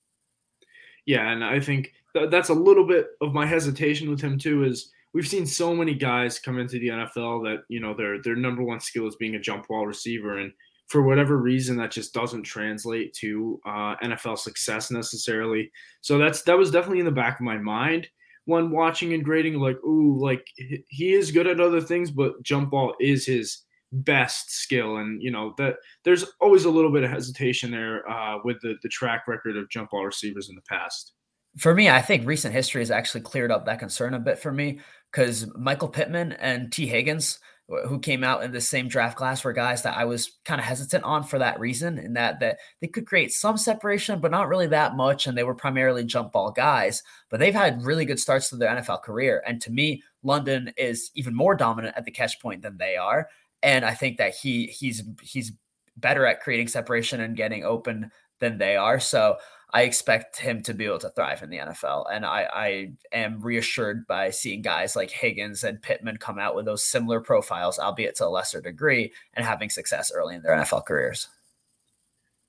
Yeah, 1.06 1.30
and 1.30 1.42
I 1.42 1.58
think 1.58 1.94
th- 2.14 2.30
that's 2.30 2.50
a 2.50 2.54
little 2.54 2.86
bit 2.86 3.06
of 3.20 3.32
my 3.32 3.46
hesitation 3.46 4.10
with 4.10 4.20
him 4.20 4.38
too. 4.38 4.64
Is 4.64 4.92
we've 5.14 5.26
seen 5.26 5.46
so 5.46 5.74
many 5.74 5.94
guys 5.94 6.38
come 6.38 6.58
into 6.58 6.78
the 6.78 6.88
NFL 6.88 7.44
that 7.44 7.62
you 7.68 7.80
know 7.80 7.94
their 7.94 8.20
their 8.22 8.36
number 8.36 8.62
one 8.62 8.80
skill 8.80 9.06
is 9.06 9.16
being 9.16 9.34
a 9.34 9.40
jump 9.40 9.68
ball 9.68 9.86
receiver, 9.86 10.38
and 10.38 10.52
for 10.88 11.02
whatever 11.02 11.36
reason 11.36 11.76
that 11.76 11.90
just 11.90 12.14
doesn't 12.14 12.42
translate 12.42 13.12
to 13.14 13.60
uh, 13.66 13.94
NFL 14.02 14.38
success 14.38 14.90
necessarily. 14.90 15.70
So 16.00 16.18
that's 16.18 16.42
that 16.42 16.58
was 16.58 16.70
definitely 16.70 17.00
in 17.00 17.06
the 17.06 17.12
back 17.12 17.38
of 17.38 17.44
my 17.44 17.58
mind 17.58 18.08
when 18.46 18.70
watching 18.70 19.12
and 19.12 19.24
grading. 19.24 19.54
Like, 19.54 19.76
ooh, 19.84 20.18
like 20.18 20.46
he 20.88 21.12
is 21.12 21.30
good 21.30 21.46
at 21.46 21.60
other 21.60 21.80
things, 21.80 22.10
but 22.10 22.42
jump 22.42 22.70
ball 22.70 22.94
is 23.00 23.26
his 23.26 23.64
best 23.92 24.50
skill, 24.50 24.96
and 24.96 25.22
you 25.22 25.30
know 25.30 25.54
that 25.58 25.76
there's 26.04 26.24
always 26.40 26.64
a 26.64 26.70
little 26.70 26.92
bit 26.92 27.04
of 27.04 27.10
hesitation 27.10 27.70
there 27.70 28.08
uh, 28.08 28.38
with 28.44 28.60
the 28.62 28.74
the 28.82 28.88
track 28.88 29.28
record 29.28 29.56
of 29.56 29.68
jump 29.70 29.90
ball 29.90 30.04
receivers 30.04 30.48
in 30.48 30.54
the 30.54 30.62
past. 30.62 31.12
For 31.58 31.74
me, 31.74 31.90
I 31.90 32.00
think 32.00 32.26
recent 32.26 32.54
history 32.54 32.80
has 32.82 32.90
actually 32.90 33.22
cleared 33.22 33.50
up 33.50 33.66
that 33.66 33.78
concern 33.78 34.14
a 34.14 34.18
bit 34.18 34.38
for 34.38 34.52
me 34.52 34.80
because 35.10 35.46
Michael 35.56 35.88
Pittman 35.88 36.32
and 36.32 36.72
Tee 36.72 36.86
Higgins 36.86 37.40
who 37.86 37.98
came 37.98 38.24
out 38.24 38.42
in 38.42 38.50
the 38.50 38.60
same 38.60 38.88
draft 38.88 39.16
class 39.16 39.44
were 39.44 39.52
guys 39.52 39.82
that 39.82 39.96
I 39.96 40.06
was 40.06 40.38
kind 40.46 40.58
of 40.58 40.64
hesitant 40.64 41.04
on 41.04 41.22
for 41.22 41.38
that 41.38 41.60
reason, 41.60 41.98
in 41.98 42.14
that 42.14 42.40
that 42.40 42.58
they 42.80 42.86
could 42.86 43.06
create 43.06 43.30
some 43.32 43.58
separation, 43.58 44.20
but 44.20 44.30
not 44.30 44.48
really 44.48 44.66
that 44.68 44.96
much, 44.96 45.26
and 45.26 45.36
they 45.36 45.44
were 45.44 45.54
primarily 45.54 46.04
jump 46.04 46.32
ball 46.32 46.50
guys. 46.50 47.02
But 47.28 47.40
they've 47.40 47.54
had 47.54 47.82
really 47.82 48.06
good 48.06 48.18
starts 48.18 48.48
to 48.50 48.56
their 48.56 48.74
NFL 48.74 49.02
career, 49.02 49.42
and 49.46 49.60
to 49.60 49.70
me, 49.70 50.02
London 50.22 50.72
is 50.78 51.10
even 51.14 51.34
more 51.34 51.54
dominant 51.54 51.96
at 51.96 52.06
the 52.06 52.10
catch 52.10 52.40
point 52.40 52.62
than 52.62 52.78
they 52.78 52.96
are, 52.96 53.28
and 53.62 53.84
I 53.84 53.92
think 53.92 54.16
that 54.16 54.34
he 54.34 54.66
he's 54.66 55.02
he's 55.22 55.52
better 55.98 56.24
at 56.24 56.40
creating 56.40 56.68
separation 56.68 57.20
and 57.20 57.36
getting 57.36 57.64
open 57.64 58.10
than 58.40 58.56
they 58.56 58.76
are. 58.76 59.00
So 59.00 59.36
I 59.70 59.82
expect 59.82 60.38
him 60.38 60.62
to 60.62 60.72
be 60.72 60.86
able 60.86 60.98
to 61.00 61.10
thrive 61.10 61.42
in 61.42 61.50
the 61.50 61.58
NFL. 61.58 62.06
And 62.10 62.24
I, 62.24 62.48
I 62.52 62.92
am 63.12 63.40
reassured 63.40 64.06
by 64.06 64.30
seeing 64.30 64.62
guys 64.62 64.96
like 64.96 65.10
Higgins 65.10 65.62
and 65.62 65.82
Pittman 65.82 66.16
come 66.16 66.38
out 66.38 66.54
with 66.54 66.64
those 66.64 66.84
similar 66.84 67.20
profiles, 67.20 67.78
albeit 67.78 68.16
to 68.16 68.26
a 68.26 68.28
lesser 68.28 68.62
degree, 68.62 69.12
and 69.34 69.44
having 69.44 69.68
success 69.68 70.10
early 70.14 70.36
in 70.36 70.42
their 70.42 70.56
NFL 70.56 70.86
careers. 70.86 71.28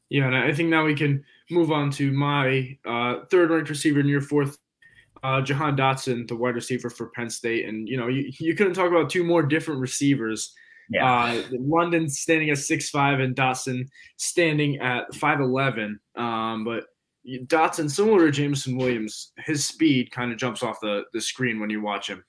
Yeah, 0.10 0.28
and 0.28 0.36
I 0.36 0.54
think 0.54 0.70
now 0.70 0.86
we 0.86 0.96
can 0.96 1.24
move 1.52 1.72
on 1.72 1.92
to 1.92 2.12
my 2.12 2.78
uh, 2.86 3.26
third 3.30 3.52
ranked 3.52 3.70
receiver 3.70 4.00
in 4.00 4.08
your 4.08 4.22
fourth, 4.22 4.58
uh, 5.22 5.42
Jahan 5.42 5.76
Dotson, 5.76 6.28
the 6.28 6.38
wide 6.38 6.56
receiver 6.56 6.90
for 6.90 7.08
Penn 7.10 7.30
State. 7.30 7.68
And, 7.68 7.88
you 7.88 7.98
know, 7.98 8.08
you, 8.08 8.32
you 8.40 8.56
couldn't 8.56 8.74
talk 8.74 8.90
about 8.90 9.10
two 9.10 9.26
more 9.26 9.44
different 9.44 9.82
receivers. 9.82 10.54
Yeah. 10.90 11.06
Uh, 11.06 11.44
London 11.52 12.10
standing 12.10 12.50
at 12.50 12.58
six 12.58 12.90
five 12.90 13.20
and 13.20 13.36
Dotson 13.36 13.88
standing 14.18 14.78
at 14.80 15.12
5'11. 15.12 16.00
Um, 16.16 16.64
but 16.64 16.86
Dotson, 17.46 17.90
similar 17.90 18.26
to 18.26 18.32
Jameson 18.32 18.78
Williams, 18.78 19.32
his 19.38 19.66
speed 19.66 20.12
kind 20.12 20.32
of 20.32 20.38
jumps 20.38 20.64
off 20.64 20.80
the, 20.80 21.04
the 21.14 21.22
screen 21.22 21.60
when 21.60 21.70
you 21.70 21.82
watch 21.82 22.10
him. 22.10 22.24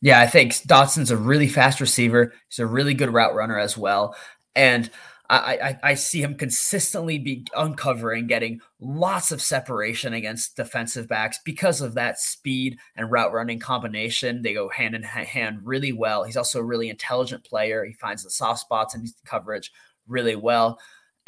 Yeah, 0.00 0.20
I 0.20 0.26
think 0.26 0.52
Dotson's 0.52 1.10
a 1.10 1.16
really 1.16 1.48
fast 1.48 1.80
receiver. 1.80 2.32
He's 2.48 2.60
a 2.60 2.66
really 2.66 2.94
good 2.94 3.12
route 3.12 3.34
runner 3.34 3.58
as 3.58 3.76
well. 3.76 4.16
And 4.54 4.90
I, 5.30 5.36
I, 5.36 5.90
I 5.90 5.94
see 5.94 6.22
him 6.22 6.36
consistently 6.36 7.18
be 7.18 7.46
uncovering, 7.54 8.28
getting 8.28 8.60
lots 8.80 9.30
of 9.30 9.42
separation 9.42 10.14
against 10.14 10.56
defensive 10.56 11.06
backs 11.06 11.38
because 11.44 11.80
of 11.82 11.94
that 11.94 12.18
speed 12.18 12.78
and 12.96 13.10
route 13.10 13.32
running 13.32 13.58
combination. 13.58 14.40
They 14.40 14.54
go 14.54 14.70
hand 14.70 14.94
in 14.94 15.02
hand 15.02 15.60
really 15.64 15.92
well. 15.92 16.22
He's 16.22 16.38
also 16.38 16.60
a 16.60 16.64
really 16.64 16.88
intelligent 16.88 17.44
player. 17.44 17.84
He 17.84 17.92
finds 17.92 18.24
the 18.24 18.30
soft 18.30 18.60
spots 18.60 18.94
and 18.94 19.06
coverage 19.26 19.70
really 20.06 20.36
well. 20.36 20.78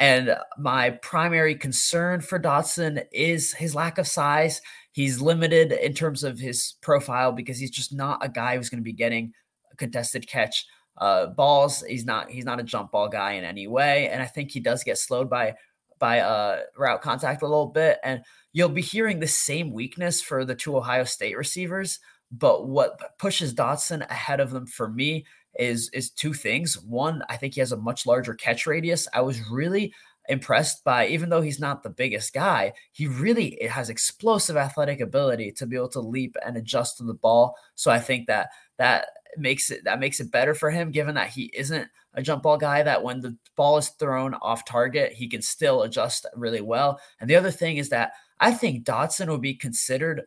And 0.01 0.35
my 0.59 0.91
primary 1.03 1.55
concern 1.55 2.23
for 2.23 2.41
Dotson 2.41 3.05
is 3.13 3.53
his 3.53 3.75
lack 3.75 3.99
of 3.99 4.09
size. 4.09 4.63
He's 4.93 5.21
limited 5.21 5.73
in 5.73 5.93
terms 5.93 6.25
of 6.25 6.39
his 6.39 6.75
profile 6.81 7.33
because 7.33 7.59
he's 7.59 7.71
just 7.71 7.93
not 7.93 8.25
a 8.25 8.29
guy 8.29 8.57
who's 8.57 8.71
going 8.71 8.81
to 8.81 8.85
be 8.85 8.95
getting 8.95 9.35
contested 9.77 10.27
catch 10.27 10.67
uh, 10.97 11.27
balls. 11.27 11.85
He's 11.87 12.07
not 12.07 12.31
he's 12.31 12.47
not 12.47 12.59
a 12.59 12.65
jump 12.65 12.93
ball 12.93 13.09
guy 13.09 13.33
in 13.33 13.45
any 13.45 13.67
way, 13.67 14.09
and 14.09 14.23
I 14.23 14.27
think 14.27 14.51
he 14.51 14.61
does 14.61 14.83
get 14.83 14.97
slowed 14.97 15.29
by 15.29 15.55
by 15.99 16.21
uh, 16.21 16.61
route 16.79 17.03
contact 17.03 17.43
a 17.43 17.47
little 17.47 17.67
bit. 17.67 17.99
And 18.03 18.23
you'll 18.55 18.71
be 18.71 18.81
hearing 18.81 19.21
the 19.21 19.29
same 19.29 19.71
weakness 19.71 20.23
for 20.23 20.47
the 20.47 20.55
two 20.55 20.77
Ohio 20.79 21.05
State 21.05 21.37
receivers. 21.37 22.01
But 22.33 22.69
what 22.69 23.19
pushes 23.19 23.53
Dotson 23.53 24.09
ahead 24.09 24.41
of 24.41 24.51
them 24.51 24.67
for 24.67 24.89
me 24.89 25.27
is 25.59 25.89
is 25.91 26.11
two 26.11 26.33
things. 26.33 26.81
One, 26.83 27.23
I 27.29 27.37
think 27.37 27.55
he 27.55 27.61
has 27.61 27.73
a 27.73 27.77
much 27.77 28.07
larger 28.07 28.35
catch 28.35 28.67
radius. 28.67 29.09
I 29.13 29.21
was 29.21 29.41
really 29.51 29.93
impressed 30.29 30.85
by, 30.85 31.09
even 31.09 31.29
though 31.29 31.41
he's 31.41 31.59
not 31.59 31.83
the 31.83 31.91
biggest 31.91 32.33
guy, 32.33 32.73
he 32.93 33.07
really 33.07 33.59
has 33.69 33.91
explosive 33.91 34.57
athletic 34.57 35.01
ability 35.01 35.51
to 35.53 35.67
be 35.67 35.77
able 35.77 35.89
to 35.89 36.01
leap 36.01 36.37
and 36.45 36.57
adjust 36.57 36.99
to 36.99 37.05
the 37.05 37.15
ball. 37.15 37.57
So 37.75 37.91
I 37.91 37.99
think 37.99 38.27
that 38.29 38.51
that 38.79 39.07
makes 39.37 39.71
it 39.71 39.85
that 39.85 40.01
makes 40.01 40.21
it 40.21 40.31
better 40.31 40.55
for 40.55 40.71
him, 40.71 40.91
given 40.91 41.15
that 41.17 41.31
he 41.31 41.51
isn't 41.55 41.89
a 42.15 42.23
jump 42.23 42.43
ball 42.43 42.57
guy. 42.57 42.83
That 42.83 43.03
when 43.03 43.21
the 43.21 43.37
ball 43.57 43.79
is 43.79 43.89
thrown 43.89 44.35
off 44.35 44.65
target, 44.65 45.13
he 45.13 45.29
can 45.29 45.43
still 45.43 45.83
adjust 45.83 46.27
really 46.35 46.61
well. 46.61 47.01
And 47.21 47.29
the 47.29 47.37
other 47.37 47.51
thing 47.51 47.77
is 47.77 47.89
that 47.91 48.13
I 48.39 48.53
think 48.53 48.85
Dotson 48.85 49.29
will 49.29 49.39
be 49.39 49.55
considered 49.55 50.23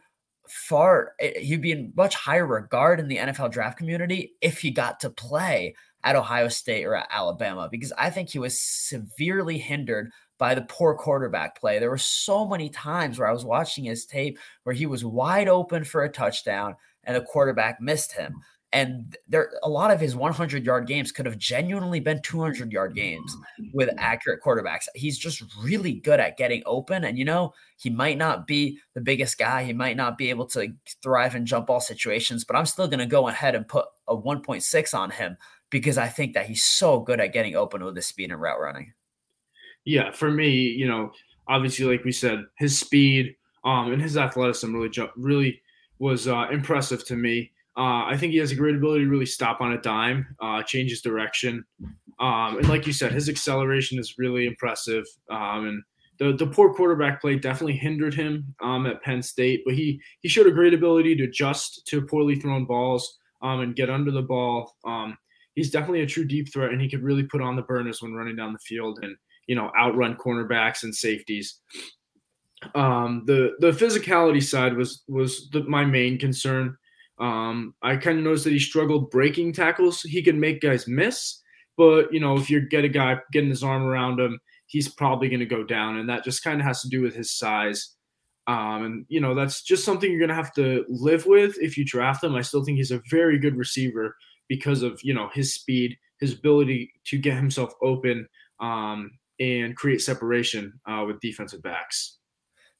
far 0.53 1.13
eh, 1.19 1.39
he'd 1.39 1.61
be 1.61 1.71
in 1.71 1.91
much 1.95 2.15
higher 2.15 2.45
regard 2.45 2.99
in 2.99 3.07
the 3.07 3.17
NFL 3.17 3.51
draft 3.51 3.77
community 3.77 4.33
if 4.41 4.59
he 4.59 4.69
got 4.69 4.99
to 4.99 5.09
play 5.09 5.75
at 6.03 6.15
Ohio 6.15 6.47
State 6.47 6.85
or 6.85 6.95
at 6.95 7.07
Alabama 7.09 7.67
because 7.71 7.91
I 7.97 8.09
think 8.09 8.29
he 8.29 8.39
was 8.39 8.61
severely 8.61 9.57
hindered 9.57 10.11
by 10.37 10.53
the 10.53 10.61
poor 10.61 10.95
quarterback 10.95 11.59
play. 11.59 11.79
There 11.79 11.89
were 11.89 11.97
so 11.97 12.47
many 12.47 12.69
times 12.69 13.17
where 13.17 13.27
I 13.27 13.33
was 13.33 13.45
watching 13.45 13.85
his 13.85 14.05
tape 14.05 14.37
where 14.63 14.75
he 14.75 14.85
was 14.85 15.03
wide 15.03 15.47
open 15.47 15.83
for 15.83 16.03
a 16.03 16.09
touchdown 16.09 16.75
and 17.03 17.15
the 17.15 17.21
quarterback 17.21 17.81
missed 17.81 18.13
him. 18.13 18.35
And 18.73 19.15
there, 19.27 19.51
a 19.61 19.69
lot 19.69 19.91
of 19.91 19.99
his 19.99 20.15
100 20.15 20.65
yard 20.65 20.87
games 20.87 21.11
could 21.11 21.27
have 21.27 21.37
genuinely 21.37 21.99
been 21.99 22.21
200 22.23 22.71
yard 22.71 22.95
games 22.95 23.37
with 23.71 23.89
accurate 23.99 24.41
quarterbacks. 24.43 24.87
He's 24.95 25.17
just 25.17 25.43
really 25.61 25.93
good 25.93 26.19
at 26.19 26.37
getting 26.37 26.63
open. 26.65 27.03
And, 27.03 27.15
you 27.15 27.23
know, 27.23 27.53
he 27.77 27.91
might 27.91 28.17
not 28.17 28.47
be 28.47 28.79
the 28.95 29.01
biggest 29.01 29.37
guy. 29.37 29.63
He 29.63 29.73
might 29.73 29.95
not 29.95 30.17
be 30.17 30.31
able 30.31 30.47
to 30.47 30.73
thrive 31.03 31.35
in 31.35 31.45
jump 31.45 31.67
ball 31.67 31.79
situations, 31.79 32.43
but 32.43 32.55
I'm 32.55 32.65
still 32.65 32.87
going 32.87 32.99
to 32.99 33.05
go 33.05 33.27
ahead 33.27 33.53
and 33.53 33.67
put 33.67 33.85
a 34.07 34.17
1.6 34.17 34.97
on 34.97 35.11
him 35.11 35.37
because 35.69 35.99
I 35.99 36.07
think 36.07 36.33
that 36.33 36.47
he's 36.47 36.63
so 36.63 36.99
good 36.99 37.19
at 37.19 37.31
getting 37.33 37.55
open 37.55 37.83
with 37.83 37.95
his 37.95 38.07
speed 38.07 38.31
and 38.31 38.41
route 38.41 38.59
running. 38.59 38.93
Yeah, 39.85 40.11
for 40.11 40.31
me, 40.31 40.49
you 40.49 40.87
know, 40.87 41.11
obviously, 41.47 41.85
like 41.85 42.05
we 42.05 42.11
said, 42.11 42.45
his 42.57 42.79
speed 42.79 43.35
um, 43.63 43.91
and 43.91 44.01
his 44.01 44.17
athleticism 44.17 44.73
really, 44.73 44.91
really 45.15 45.61
was 45.99 46.27
uh, 46.27 46.47
impressive 46.51 47.05
to 47.05 47.15
me. 47.15 47.51
Uh, 47.75 48.05
I 48.05 48.17
think 48.17 48.33
he 48.33 48.39
has 48.39 48.51
a 48.51 48.55
great 48.55 48.75
ability 48.75 49.05
to 49.05 49.09
really 49.09 49.25
stop 49.25 49.59
on 49.59 49.73
a 49.73 49.81
dime, 49.81 50.35
uh, 50.41 50.61
change 50.61 50.91
his 50.91 51.01
direction, 51.01 51.63
um, 52.19 52.57
and 52.57 52.69
like 52.69 52.85
you 52.85 52.93
said, 52.93 53.11
his 53.11 53.29
acceleration 53.29 53.99
is 53.99 54.15
really 54.17 54.45
impressive. 54.45 55.05
Um, 55.29 55.67
and 55.67 55.83
the 56.19 56.33
the 56.33 56.51
poor 56.51 56.73
quarterback 56.73 57.21
play 57.21 57.35
definitely 57.35 57.77
hindered 57.77 58.13
him 58.13 58.55
um, 58.61 58.85
at 58.85 59.01
Penn 59.01 59.21
State, 59.21 59.63
but 59.65 59.73
he 59.73 59.99
he 60.21 60.29
showed 60.29 60.47
a 60.47 60.51
great 60.51 60.73
ability 60.73 61.15
to 61.15 61.23
adjust 61.23 61.85
to 61.87 62.05
poorly 62.05 62.35
thrown 62.35 62.65
balls 62.65 63.17
um, 63.41 63.61
and 63.61 63.75
get 63.75 63.89
under 63.89 64.11
the 64.11 64.21
ball. 64.21 64.75
Um, 64.85 65.17
he's 65.55 65.71
definitely 65.71 66.01
a 66.01 66.07
true 66.07 66.25
deep 66.25 66.51
threat, 66.53 66.71
and 66.71 66.81
he 66.81 66.89
could 66.89 67.03
really 67.03 67.23
put 67.23 67.41
on 67.41 67.55
the 67.55 67.61
burners 67.63 68.01
when 68.01 68.13
running 68.13 68.35
down 68.35 68.53
the 68.53 68.59
field 68.59 68.99
and 69.01 69.15
you 69.47 69.55
know 69.55 69.71
outrun 69.77 70.15
cornerbacks 70.15 70.83
and 70.83 70.93
safeties. 70.95 71.59
Um, 72.75 73.23
the 73.25 73.55
the 73.59 73.71
physicality 73.71 74.41
side 74.41 74.75
was 74.75 75.03
was 75.07 75.49
the, 75.51 75.63
my 75.63 75.83
main 75.83 76.17
concern. 76.17 76.77
Um, 77.19 77.75
I 77.81 77.95
kind 77.97 78.17
of 78.17 78.23
noticed 78.23 78.45
that 78.45 78.53
he 78.53 78.59
struggled 78.59 79.11
breaking 79.11 79.53
tackles. 79.53 80.01
He 80.01 80.23
could 80.23 80.35
make 80.35 80.61
guys 80.61 80.87
miss, 80.87 81.41
but 81.77 82.11
you 82.13 82.19
know, 82.19 82.37
if 82.37 82.49
you 82.49 82.67
get 82.67 82.83
a 82.83 82.89
guy 82.89 83.17
getting 83.31 83.49
his 83.49 83.63
arm 83.63 83.83
around 83.83 84.19
him, 84.19 84.39
he's 84.67 84.89
probably 84.89 85.29
going 85.29 85.39
to 85.39 85.45
go 85.45 85.63
down, 85.63 85.97
and 85.97 86.09
that 86.09 86.23
just 86.23 86.43
kind 86.43 86.59
of 86.59 86.65
has 86.65 86.81
to 86.81 86.89
do 86.89 87.01
with 87.01 87.15
his 87.15 87.31
size. 87.31 87.95
Um, 88.47 88.83
and 88.83 89.05
you 89.07 89.21
know, 89.21 89.35
that's 89.35 89.61
just 89.63 89.85
something 89.85 90.09
you're 90.09 90.19
going 90.19 90.29
to 90.29 90.35
have 90.35 90.53
to 90.55 90.85
live 90.89 91.25
with 91.25 91.55
if 91.61 91.77
you 91.77 91.85
draft 91.85 92.23
him. 92.23 92.35
I 92.35 92.41
still 92.41 92.63
think 92.63 92.77
he's 92.77 92.91
a 92.91 93.01
very 93.09 93.39
good 93.39 93.55
receiver 93.55 94.15
because 94.49 94.81
of 94.81 94.99
you 95.03 95.13
know 95.13 95.29
his 95.33 95.53
speed, 95.53 95.97
his 96.19 96.33
ability 96.33 96.91
to 97.05 97.17
get 97.17 97.35
himself 97.35 97.73
open, 97.81 98.27
um, 98.59 99.11
and 99.39 99.75
create 99.75 100.01
separation 100.01 100.73
uh, 100.87 101.03
with 101.05 101.19
defensive 101.19 101.61
backs. 101.61 102.17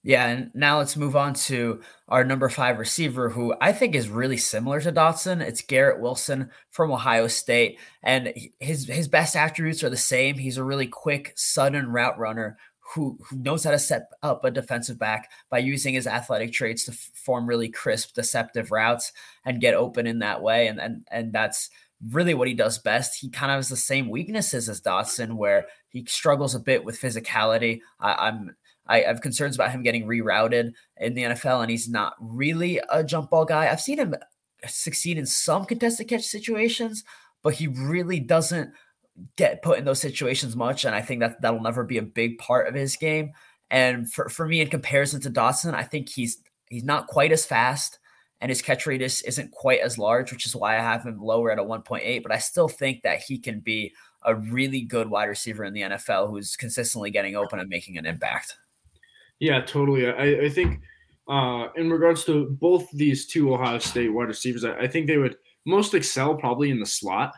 Yeah, 0.06 0.28
and 0.28 0.52
now 0.54 0.80
let's 0.80 0.98
move 0.98 1.16
on 1.16 1.34
to 1.46 1.82
our 2.10 2.26
number 2.26 2.50
five 2.50 2.78
receiver, 2.78 3.30
who 3.30 3.56
I 3.62 3.72
think 3.72 3.96
is 3.96 4.10
really 4.10 4.36
similar 4.36 4.82
to 4.82 4.92
Dotson. 4.92 5.40
It's 5.42 5.62
Garrett 5.62 6.02
Wilson 6.02 6.50
from 6.72 6.92
Ohio 6.92 7.28
State, 7.28 7.80
and 8.04 8.34
his 8.60 8.86
his 8.88 9.08
best 9.08 9.36
attributes 9.38 9.82
are 9.82 9.90
the 9.90 9.96
same. 9.96 10.38
He's 10.38 10.58
a 10.58 10.64
really 10.64 10.88
quick, 10.88 11.32
sudden 11.38 11.88
route 11.90 12.20
runner 12.20 12.58
who 12.96 13.18
who 13.30 13.38
knows 13.38 13.64
how 13.64 13.72
to 13.72 13.80
set 13.80 14.10
up 14.22 14.44
a 14.44 14.52
defensive 14.52 15.00
back 15.00 15.32
by 15.50 15.60
using 15.60 15.94
his 15.94 16.06
athletic 16.06 16.52
traits 16.52 16.84
to 16.86 16.92
f- 16.92 17.12
form 17.14 17.48
really 17.48 17.70
crisp, 17.70 18.14
deceptive 18.14 18.72
routes 18.72 19.14
and 19.46 19.62
get 19.62 19.74
open 19.74 20.06
in 20.06 20.20
that 20.20 20.42
way. 20.42 20.68
And 20.68 20.82
and 20.82 21.08
and 21.12 21.32
that's 21.32 21.70
really 22.12 22.34
what 22.34 22.50
he 22.50 22.54
does 22.54 22.78
best. 22.78 23.20
He 23.22 23.30
kind 23.30 23.52
of 23.52 23.56
has 23.58 23.70
the 23.70 23.78
same 23.78 24.10
weaknesses 24.10 24.68
as 24.68 24.82
Dotson, 24.82 25.36
where 25.38 25.68
he 25.88 26.04
struggles 26.06 26.56
a 26.56 26.60
bit 26.60 26.84
with 26.84 27.00
physicality. 27.00 27.80
I, 28.02 28.28
I'm 28.28 28.56
I 28.88 29.02
have 29.02 29.22
concerns 29.22 29.56
about 29.56 29.72
him 29.72 29.84
getting 29.84 30.06
rerouted 30.06 30.74
in 30.98 31.14
the 31.14 31.24
NFL, 31.24 31.62
and 31.62 31.72
he's 31.72 31.90
not 31.90 32.16
really 32.20 32.80
a 32.90 33.04
jump 33.04 33.30
ball 33.30 33.46
guy. 33.46 33.70
I've 33.70 33.82
seen 33.82 33.98
him 33.98 34.16
succeed 34.68 35.18
in 35.18 35.26
some 35.26 35.66
contested 35.66 36.08
catch 36.08 36.24
situations, 36.24 37.04
but 37.42 37.54
he 37.54 37.68
really 37.68 38.20
doesn't 38.20 38.72
get 39.36 39.62
put 39.62 39.78
in 39.78 39.86
those 39.86 40.02
situations 40.02 40.56
much. 40.56 40.86
And 40.86 40.96
I 40.96 41.02
think 41.02 41.22
that 41.22 41.42
that'll 41.42 41.62
never 41.62 41.84
be 41.84 41.98
a 41.98 42.04
big 42.04 42.38
part 42.38 42.68
of 42.68 42.76
his 42.76 42.96
game. 42.96 43.32
And 43.70 44.12
for, 44.12 44.30
for 44.30 44.48
me, 44.48 44.62
in 44.62 44.70
comparison 44.70 45.22
to 45.22 45.32
Dotson, 45.32 45.74
I 45.74 45.84
think 45.84 46.10
he's 46.10 46.40
he's 46.70 46.84
not 46.84 47.08
quite 47.08 47.32
as 47.32 47.46
fast 47.46 48.00
and 48.44 48.50
his 48.50 48.62
catch 48.62 48.86
radius 48.86 49.22
isn't 49.22 49.52
quite 49.52 49.80
as 49.80 49.98
large, 49.98 50.30
which 50.30 50.46
is 50.46 50.54
why 50.54 50.78
I 50.78 50.82
have 50.82 51.06
him 51.06 51.18
lower 51.18 51.50
at 51.50 51.60
a 51.60 51.64
1.8. 51.64 52.22
But 52.22 52.34
I 52.34 52.40
still 52.40 52.68
think 52.68 53.04
that 53.04 53.22
he 53.22 53.40
can 53.40 53.62
be 53.62 53.94
a 54.22 54.36
really 54.36 54.82
good 54.82 55.10
wide 55.10 55.30
receiver 55.30 55.64
in 55.64 55.74
the 55.74 55.84
NFL 55.84 56.30
who's 56.30 56.58
consistently 56.58 57.10
getting 57.10 57.38
open 57.38 57.60
and 57.60 57.70
making 57.70 57.98
an 57.98 58.06
impact. 58.06 58.58
Yeah, 59.44 59.60
totally. 59.60 60.08
I, 60.08 60.46
I 60.46 60.50
think 60.50 60.80
uh, 61.28 61.68
in 61.76 61.92
regards 61.92 62.24
to 62.24 62.56
both 62.62 62.90
these 62.94 63.28
two 63.28 63.54
Ohio 63.54 63.78
State 63.78 64.08
wide 64.08 64.30
receivers, 64.30 64.64
I, 64.64 64.74
I 64.78 64.88
think 64.88 65.06
they 65.06 65.18
would 65.18 65.36
most 65.66 65.94
excel 65.94 66.36
probably 66.36 66.70
in 66.70 66.80
the 66.80 66.86
slot. 66.86 67.36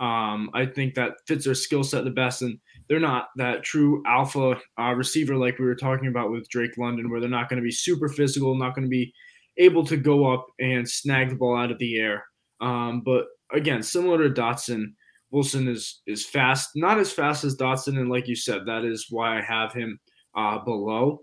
Um, 0.00 0.48
I 0.54 0.64
think 0.64 0.94
that 0.94 1.16
fits 1.26 1.44
their 1.44 1.54
skill 1.54 1.84
set 1.84 2.04
the 2.04 2.10
best, 2.10 2.40
and 2.40 2.58
they're 2.88 2.98
not 2.98 3.28
that 3.36 3.62
true 3.62 4.02
alpha 4.06 4.58
uh, 4.80 4.94
receiver 4.94 5.36
like 5.36 5.58
we 5.58 5.66
were 5.66 5.74
talking 5.74 6.08
about 6.08 6.30
with 6.30 6.48
Drake 6.48 6.78
London, 6.78 7.10
where 7.10 7.20
they're 7.20 7.28
not 7.28 7.50
going 7.50 7.60
to 7.60 7.62
be 7.62 7.70
super 7.70 8.08
physical, 8.08 8.56
not 8.56 8.74
going 8.74 8.86
to 8.86 8.88
be 8.88 9.12
able 9.58 9.84
to 9.84 9.98
go 9.98 10.32
up 10.32 10.46
and 10.60 10.88
snag 10.88 11.28
the 11.28 11.36
ball 11.36 11.58
out 11.58 11.70
of 11.70 11.78
the 11.78 11.98
air. 11.98 12.24
Um, 12.62 13.02
but 13.04 13.26
again, 13.52 13.82
similar 13.82 14.26
to 14.26 14.40
Dotson, 14.40 14.94
Wilson 15.30 15.68
is 15.68 16.00
is 16.06 16.24
fast, 16.24 16.70
not 16.74 16.98
as 16.98 17.12
fast 17.12 17.44
as 17.44 17.54
Dotson, 17.54 17.98
and 17.98 18.08
like 18.08 18.28
you 18.28 18.34
said, 18.34 18.62
that 18.64 18.86
is 18.86 19.08
why 19.10 19.38
I 19.38 19.42
have 19.42 19.74
him 19.74 20.00
uh, 20.34 20.64
below. 20.64 21.20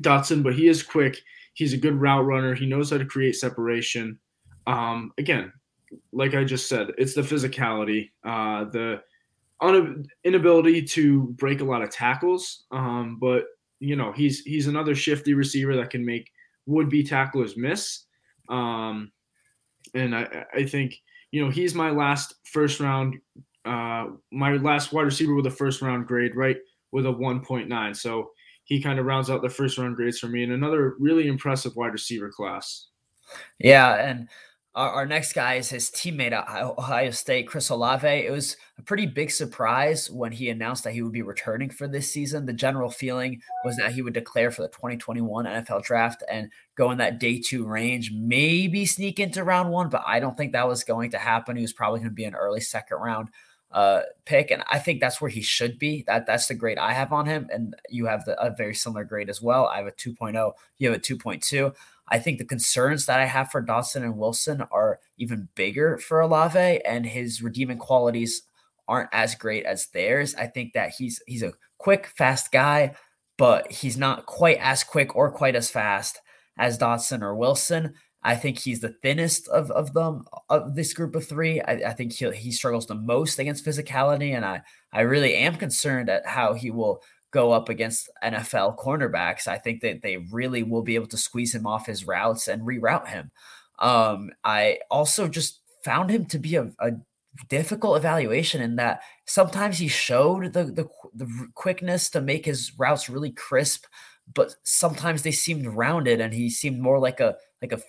Dotson, 0.00 0.42
but 0.42 0.54
he 0.54 0.68
is 0.68 0.82
quick. 0.82 1.20
He's 1.54 1.72
a 1.72 1.78
good 1.78 1.94
route 1.94 2.24
runner. 2.26 2.54
He 2.54 2.66
knows 2.66 2.90
how 2.90 2.98
to 2.98 3.04
create 3.04 3.36
separation. 3.36 4.18
Um, 4.66 5.12
again, 5.18 5.52
like 6.12 6.34
I 6.34 6.44
just 6.44 6.68
said, 6.68 6.88
it's 6.98 7.14
the 7.14 7.22
physicality, 7.22 8.10
uh, 8.24 8.64
the 8.64 9.00
un- 9.60 10.06
inability 10.24 10.82
to 10.82 11.22
break 11.38 11.60
a 11.60 11.64
lot 11.64 11.82
of 11.82 11.90
tackles. 11.90 12.64
Um, 12.70 13.18
but 13.20 13.44
you 13.80 13.96
know, 13.96 14.12
he's 14.12 14.40
he's 14.40 14.66
another 14.66 14.94
shifty 14.94 15.34
receiver 15.34 15.76
that 15.76 15.90
can 15.90 16.04
make 16.04 16.30
would-be 16.66 17.04
tacklers 17.04 17.56
miss. 17.56 18.04
Um, 18.48 19.12
and 19.94 20.14
I, 20.14 20.44
I 20.54 20.64
think 20.64 20.96
you 21.30 21.44
know 21.44 21.50
he's 21.50 21.74
my 21.74 21.90
last 21.90 22.34
first 22.44 22.80
round, 22.80 23.16
uh, 23.64 24.06
my 24.32 24.56
last 24.56 24.92
wide 24.92 25.02
receiver 25.02 25.34
with 25.34 25.46
a 25.46 25.50
first 25.50 25.82
round 25.82 26.06
grade, 26.06 26.34
right, 26.34 26.56
with 26.92 27.06
a 27.06 27.10
1.9. 27.10 27.96
So 27.96 28.30
he 28.66 28.82
kind 28.82 28.98
of 28.98 29.06
rounds 29.06 29.30
out 29.30 29.42
the 29.42 29.48
first 29.48 29.78
round 29.78 29.96
grades 29.96 30.18
for 30.18 30.26
me 30.26 30.42
and 30.42 30.52
another 30.52 30.96
really 30.98 31.28
impressive 31.28 31.74
wide 31.76 31.92
receiver 31.92 32.30
class. 32.30 32.88
Yeah, 33.58 33.94
and 33.94 34.28
Our, 34.74 34.90
our, 34.90 35.06
next 35.06 35.32
guy 35.32 35.54
is 35.54 35.70
his 35.70 35.88
teammate 35.88 36.32
at 36.32 36.62
Ohio 36.62 37.10
State, 37.12 37.46
Chris 37.46 37.70
Olave. 37.70 38.06
It 38.06 38.30
was 38.30 38.56
a 38.76 38.82
pretty 38.82 39.06
big 39.06 39.30
surprise 39.30 40.10
when 40.10 40.32
he 40.32 40.50
announced 40.50 40.84
that 40.84 40.92
he 40.92 41.00
would 41.00 41.12
be 41.12 41.22
returning 41.22 41.70
for 41.70 41.88
this 41.88 42.12
season. 42.12 42.44
The 42.44 42.52
general 42.52 42.90
feeling 42.90 43.40
was 43.64 43.76
that 43.76 43.92
he 43.92 44.02
would 44.02 44.14
declare 44.14 44.50
for 44.50 44.62
the 44.62 44.68
2021 44.68 45.46
NFL 45.46 45.84
draft 45.84 46.24
and 46.30 46.50
go 46.76 46.90
in 46.90 46.98
that 46.98 47.20
day 47.20 47.40
two 47.40 47.64
range, 47.64 48.12
maybe 48.12 48.84
sneak 48.84 49.18
into 49.18 49.44
round 49.44 49.70
one, 49.70 49.88
but 49.88 50.02
I 50.06 50.20
don't 50.20 50.36
think 50.36 50.52
that 50.52 50.68
was 50.68 50.84
going 50.84 51.12
to 51.12 51.18
happen. 51.18 51.56
He 51.56 51.62
was 51.62 51.72
probably 51.72 52.00
going 52.00 52.10
to 52.10 52.14
be 52.14 52.24
an 52.24 52.34
early 52.34 52.60
second 52.60 52.98
round 52.98 53.28
uh, 53.72 54.02
pick, 54.24 54.50
and 54.50 54.62
I 54.70 54.78
think 54.78 55.00
that's 55.00 55.20
where 55.20 55.30
he 55.30 55.42
should 55.42 55.78
be. 55.78 56.04
That 56.06 56.26
that's 56.26 56.46
the 56.46 56.54
grade 56.54 56.78
I 56.78 56.92
have 56.92 57.12
on 57.12 57.26
him, 57.26 57.48
and 57.52 57.74
you 57.90 58.06
have 58.06 58.24
the, 58.24 58.40
a 58.40 58.50
very 58.50 58.74
similar 58.74 59.04
grade 59.04 59.28
as 59.28 59.42
well. 59.42 59.66
I 59.66 59.78
have 59.78 59.86
a 59.86 59.92
2.0, 59.92 60.52
you 60.78 60.88
have 60.88 60.98
a 60.98 61.00
2.2. 61.00 61.74
I 62.08 62.18
think 62.18 62.38
the 62.38 62.44
concerns 62.44 63.06
that 63.06 63.20
I 63.20 63.24
have 63.26 63.50
for 63.50 63.62
Dotson 63.62 64.02
and 64.02 64.16
Wilson 64.16 64.62
are 64.70 65.00
even 65.18 65.48
bigger 65.54 65.98
for 65.98 66.20
Olave, 66.20 66.84
and 66.84 67.04
his 67.04 67.42
redeeming 67.42 67.78
qualities 67.78 68.42
aren't 68.88 69.10
as 69.12 69.34
great 69.34 69.64
as 69.64 69.88
theirs. 69.88 70.34
I 70.36 70.46
think 70.46 70.72
that 70.74 70.92
he's 70.98 71.20
he's 71.26 71.42
a 71.42 71.52
quick, 71.78 72.06
fast 72.06 72.52
guy, 72.52 72.94
but 73.36 73.70
he's 73.70 73.96
not 73.96 74.26
quite 74.26 74.58
as 74.60 74.84
quick 74.84 75.14
or 75.16 75.30
quite 75.30 75.56
as 75.56 75.70
fast 75.70 76.20
as 76.58 76.78
Dotson 76.78 77.22
or 77.22 77.34
Wilson. 77.34 77.94
I 78.26 78.34
think 78.34 78.58
he's 78.58 78.80
the 78.80 78.94
thinnest 79.02 79.48
of, 79.48 79.70
of 79.70 79.92
them 79.92 80.24
of 80.50 80.74
this 80.74 80.92
group 80.92 81.14
of 81.14 81.26
three. 81.26 81.60
I, 81.60 81.72
I 81.72 81.92
think 81.92 82.12
he 82.12 82.30
he 82.32 82.52
struggles 82.52 82.86
the 82.86 82.94
most 82.94 83.38
against 83.38 83.64
physicality, 83.64 84.34
and 84.34 84.44
I 84.44 84.62
I 84.92 85.02
really 85.02 85.34
am 85.36 85.56
concerned 85.56 86.10
at 86.10 86.26
how 86.26 86.52
he 86.54 86.70
will 86.70 87.02
go 87.30 87.52
up 87.52 87.68
against 87.68 88.08
NFL 88.24 88.78
cornerbacks, 88.78 89.46
I 89.46 89.58
think 89.58 89.82
that 89.82 90.00
they 90.02 90.16
really 90.16 90.62
will 90.62 90.82
be 90.82 90.94
able 90.94 91.08
to 91.08 91.18
squeeze 91.18 91.54
him 91.54 91.66
off 91.66 91.86
his 91.86 92.06
routes 92.06 92.48
and 92.48 92.62
reroute 92.62 93.08
him. 93.08 93.30
Um, 93.78 94.30
I 94.42 94.78
also 94.90 95.28
just 95.28 95.60
found 95.84 96.10
him 96.10 96.24
to 96.26 96.38
be 96.38 96.56
a, 96.56 96.70
a 96.80 96.92
difficult 97.50 97.98
evaluation 97.98 98.62
in 98.62 98.76
that 98.76 99.02
sometimes 99.26 99.78
he 99.78 99.88
showed 99.88 100.54
the, 100.54 100.64
the 100.64 100.88
the 101.14 101.48
quickness 101.54 102.08
to 102.10 102.20
make 102.20 102.46
his 102.46 102.72
routes 102.78 103.10
really 103.10 103.32
crisp, 103.32 103.84
but 104.32 104.54
sometimes 104.62 105.22
they 105.22 105.32
seemed 105.32 105.66
rounded 105.66 106.20
and 106.20 106.32
he 106.32 106.48
seemed 106.48 106.80
more 106.80 106.98
like 106.98 107.20
a 107.20 107.36
like 107.62 107.72
a 107.72 107.80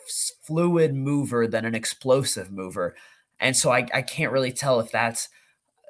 fluid 0.45 0.95
mover 0.95 1.47
than 1.47 1.65
an 1.65 1.75
explosive 1.75 2.51
mover. 2.51 2.95
And 3.39 3.55
so 3.55 3.71
I, 3.71 3.87
I 3.93 4.01
can't 4.01 4.31
really 4.31 4.51
tell 4.51 4.79
if 4.79 4.91
that's 4.91 5.29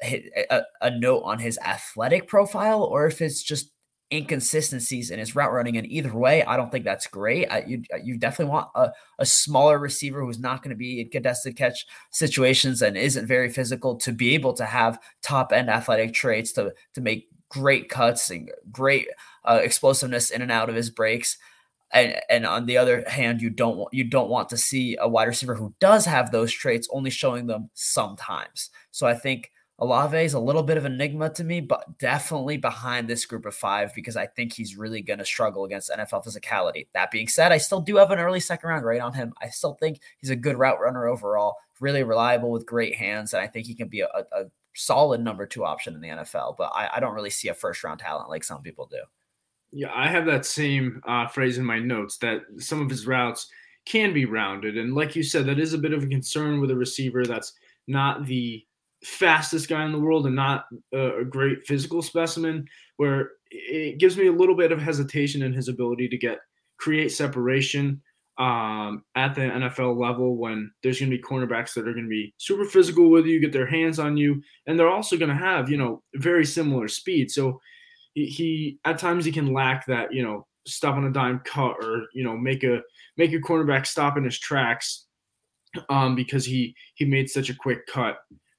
a, 0.04 0.64
a 0.82 0.92
note 0.92 1.22
on 1.22 1.40
his 1.40 1.58
athletic 1.60 2.28
profile 2.28 2.84
or 2.84 3.08
if 3.08 3.22
it's 3.22 3.42
just 3.42 3.72
inconsistencies 4.12 5.12
in 5.12 5.20
his 5.20 5.36
route 5.36 5.52
running. 5.52 5.78
And 5.78 5.88
either 5.88 6.16
way, 6.16 6.44
I 6.44 6.56
don't 6.56 6.72
think 6.72 6.86
that's 6.86 7.08
great. 7.08 7.48
I, 7.52 7.64
you 7.68 7.84
you 8.04 8.18
definitely 8.18 8.52
want 8.52 8.70
a, 8.76 8.92
a 9.20 9.26
smaller 9.26 9.80
receiver 9.80 10.24
who's 10.24 10.40
not 10.40 10.64
going 10.64 10.70
to 10.70 10.78
be 10.78 11.02
in 11.02 11.10
contested 11.10 11.58
catch 11.58 11.86
situations 12.12 12.82
and 12.82 12.98
isn't 12.98 13.28
very 13.28 13.50
physical 13.50 13.96
to 13.98 14.12
be 14.12 14.34
able 14.34 14.54
to 14.54 14.66
have 14.66 15.00
top 15.22 15.52
end 15.52 15.70
athletic 15.70 16.14
traits 16.14 16.52
to 16.54 16.74
to 16.94 17.02
make 17.02 17.28
great 17.50 17.90
cuts 17.90 18.30
and 18.30 18.52
great 18.72 19.08
uh, 19.46 19.60
explosiveness 19.62 20.30
in 20.30 20.42
and 20.42 20.52
out 20.52 20.70
of 20.70 20.76
his 20.76 20.90
breaks. 20.90 21.38
And, 21.94 22.16
and 22.30 22.46
on 22.46 22.66
the 22.66 22.78
other 22.78 23.04
hand, 23.08 23.42
you 23.42 23.50
don't 23.50 23.78
want 23.78 23.94
you 23.94 24.04
don't 24.04 24.30
want 24.30 24.50
to 24.50 24.58
see 24.58 24.98
a 25.00 25.08
wide 25.08 25.28
receiver 25.28 25.56
who 25.56 25.74
does 25.80 26.06
have 26.06 26.32
those 26.32 26.52
traits 26.52 26.88
only 26.92 27.10
showing 27.10 27.48
them 27.48 27.70
sometimes. 27.74 28.70
So 28.92 29.08
I 29.08 29.16
think 29.16 29.52
Olave 29.80 30.18
is 30.18 30.34
a 30.34 30.40
little 30.40 30.64
bit 30.64 30.78
of 30.78 30.86
enigma 30.86 31.30
to 31.30 31.44
me, 31.44 31.62
but 31.62 32.00
definitely 32.00 32.58
behind 32.58 33.08
this 33.08 33.26
group 33.26 33.46
of 33.46 33.54
five 33.54 33.94
because 33.94 34.18
I 34.18 34.26
think 34.26 34.54
he's 34.54 34.76
really 34.76 35.02
going 35.02 35.20
to 35.20 35.26
struggle 35.26 35.66
against 35.66 35.92
NFL 35.92 36.26
physicality. 36.26 36.88
That 36.94 37.12
being 37.12 37.28
said, 37.28 37.52
I 37.52 37.58
still 37.60 37.82
do 37.82 37.98
have 37.98 38.10
an 38.10 38.18
early 38.18 38.40
second 38.40 38.70
round 38.70 38.82
grade 38.82 39.02
on 39.02 39.14
him. 39.14 39.34
I 39.40 39.50
still 39.50 39.76
think 39.76 40.02
he's 40.18 40.32
a 40.32 40.36
good 40.36 40.58
route 40.58 40.82
runner 40.82 41.08
overall, 41.08 41.58
really 41.80 42.02
reliable 42.02 42.50
with 42.50 42.66
great 42.66 42.96
hands, 42.96 43.34
and 43.34 43.42
I 43.42 43.48
think 43.48 43.68
he 43.68 43.76
can 43.76 43.88
be 43.88 44.02
a, 44.02 44.08
a 44.08 44.46
solid 44.74 45.22
number 45.22 45.46
two 45.46 45.64
option 45.64 45.94
in 45.94 46.02
the 46.02 46.10
NFL. 46.10 46.56
But 46.58 46.72
I, 46.74 46.90
I, 46.96 47.00
don't 47.00 47.16
really 47.16 47.30
see 47.30 47.50
a 47.50 47.54
first 47.54 47.84
round 47.84 48.00
talent 48.00 48.30
like 48.30 48.44
some 48.44 48.62
people 48.62 48.88
do. 48.88 49.02
Yeah, 49.72 49.92
I 49.94 50.08
have 50.08 50.26
that 50.26 50.46
same 50.46 51.02
uh, 51.08 51.28
phrase 51.28 51.58
in 51.58 51.66
my 51.66 51.80
notes 51.80 52.18
that 52.20 52.42
some 52.58 52.82
of 52.82 52.90
his 52.90 53.06
routes 53.06 53.48
can 53.86 54.14
be 54.14 54.26
rounded, 54.26 54.78
and 54.78 54.94
like 54.94 55.16
you 55.16 55.24
said, 55.24 55.46
that 55.46 55.60
is 55.60 55.74
a 55.74 55.78
bit 55.78 55.94
of 55.94 56.04
a 56.04 56.08
concern 56.08 56.60
with 56.60 56.72
a 56.72 56.76
receiver 56.76 57.26
that's 57.26 57.54
not 57.88 58.26
the 58.26 58.64
fastest 59.04 59.70
guy 59.70 59.86
in 59.86 59.92
the 59.92 60.00
world 60.00 60.26
and 60.26 60.36
not 60.36 60.66
a, 60.94 61.24
great 61.24 61.66
physical 61.66 62.02
specimen, 62.02 62.66
where 62.98 63.32
it 63.52 64.00
gives 64.00 64.18
me 64.18 64.28
a 64.28 64.32
little 64.32 64.56
bit 64.56 64.72
of 64.72 64.82
hesitation 64.82 65.42
in 65.44 65.54
his 65.54 65.68
ability 65.68 66.08
to 66.10 66.18
get 66.18 66.40
create 66.78 67.12
separation 67.12 68.02
um, 68.38 69.04
at 69.16 69.34
the 69.34 69.42
NFL 69.42 70.00
level 70.00 70.38
when 70.38 70.72
there's 70.84 71.00
going 71.00 71.12
to 71.12 71.18
be 71.18 71.24
cornerbacks 71.24 71.74
that 71.74 71.88
are 71.88 71.94
going 71.94 72.06
to 72.06 72.10
be 72.10 72.34
super 72.38 72.66
physical 72.66 73.10
with 73.10 73.26
you, 73.26 73.40
get 73.40 73.52
their 73.52 73.66
hands 73.66 74.00
on 74.00 74.16
you, 74.16 74.42
and 74.68 74.78
they're 74.78 74.90
also 74.90 75.18
going 75.18 75.30
to 75.30 75.36
have 75.36 75.70
you 75.70 75.78
know 75.78 76.04
very 76.16 76.46
similar 76.46 76.88
speed. 76.88 77.32
So 77.32 77.60
he, 78.26 78.80
at 78.86 79.00
times 79.00 79.26
he 79.26 79.32
can 79.32 79.54
lack 79.54 79.86
that 79.86 80.14
you 80.14 80.24
know 80.24 80.46
stop 80.66 80.96
on 80.96 81.06
a 81.06 81.12
dime 81.12 81.40
cut 81.46 81.76
or 81.82 82.08
you 82.14 82.24
know 82.24 82.36
make 82.36 82.64
a 82.64 82.82
make 83.16 83.34
a 83.34 83.38
cornerback 83.38 83.86
stop 83.86 84.18
in 84.18 84.24
his 84.24 84.40
tracks 84.40 85.06
um, 85.90 86.16
because 86.16 86.46
he 86.46 86.76
he 86.96 87.06
made 87.06 87.30
such 87.30 87.50
a 87.50 87.56
quick 87.56 87.86
cut. 87.88 88.18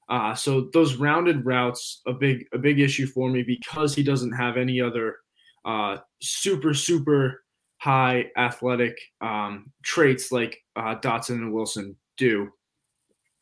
Uh, 0.09 0.33
so 0.33 0.69
those 0.73 0.95
rounded 0.95 1.45
routes 1.45 2.01
a 2.07 2.13
big 2.13 2.45
a 2.53 2.57
big 2.57 2.79
issue 2.79 3.05
for 3.05 3.29
me 3.29 3.43
because 3.43 3.93
he 3.93 4.03
doesn't 4.03 4.31
have 4.31 4.57
any 4.57 4.81
other 4.81 5.17
uh, 5.65 5.97
super 6.21 6.73
super 6.73 7.43
high 7.77 8.25
athletic 8.37 8.97
um, 9.21 9.71
traits 9.83 10.31
like 10.31 10.57
uh, 10.75 10.95
Dotson 10.95 11.35
and 11.35 11.53
Wilson 11.53 11.95
do. 12.17 12.49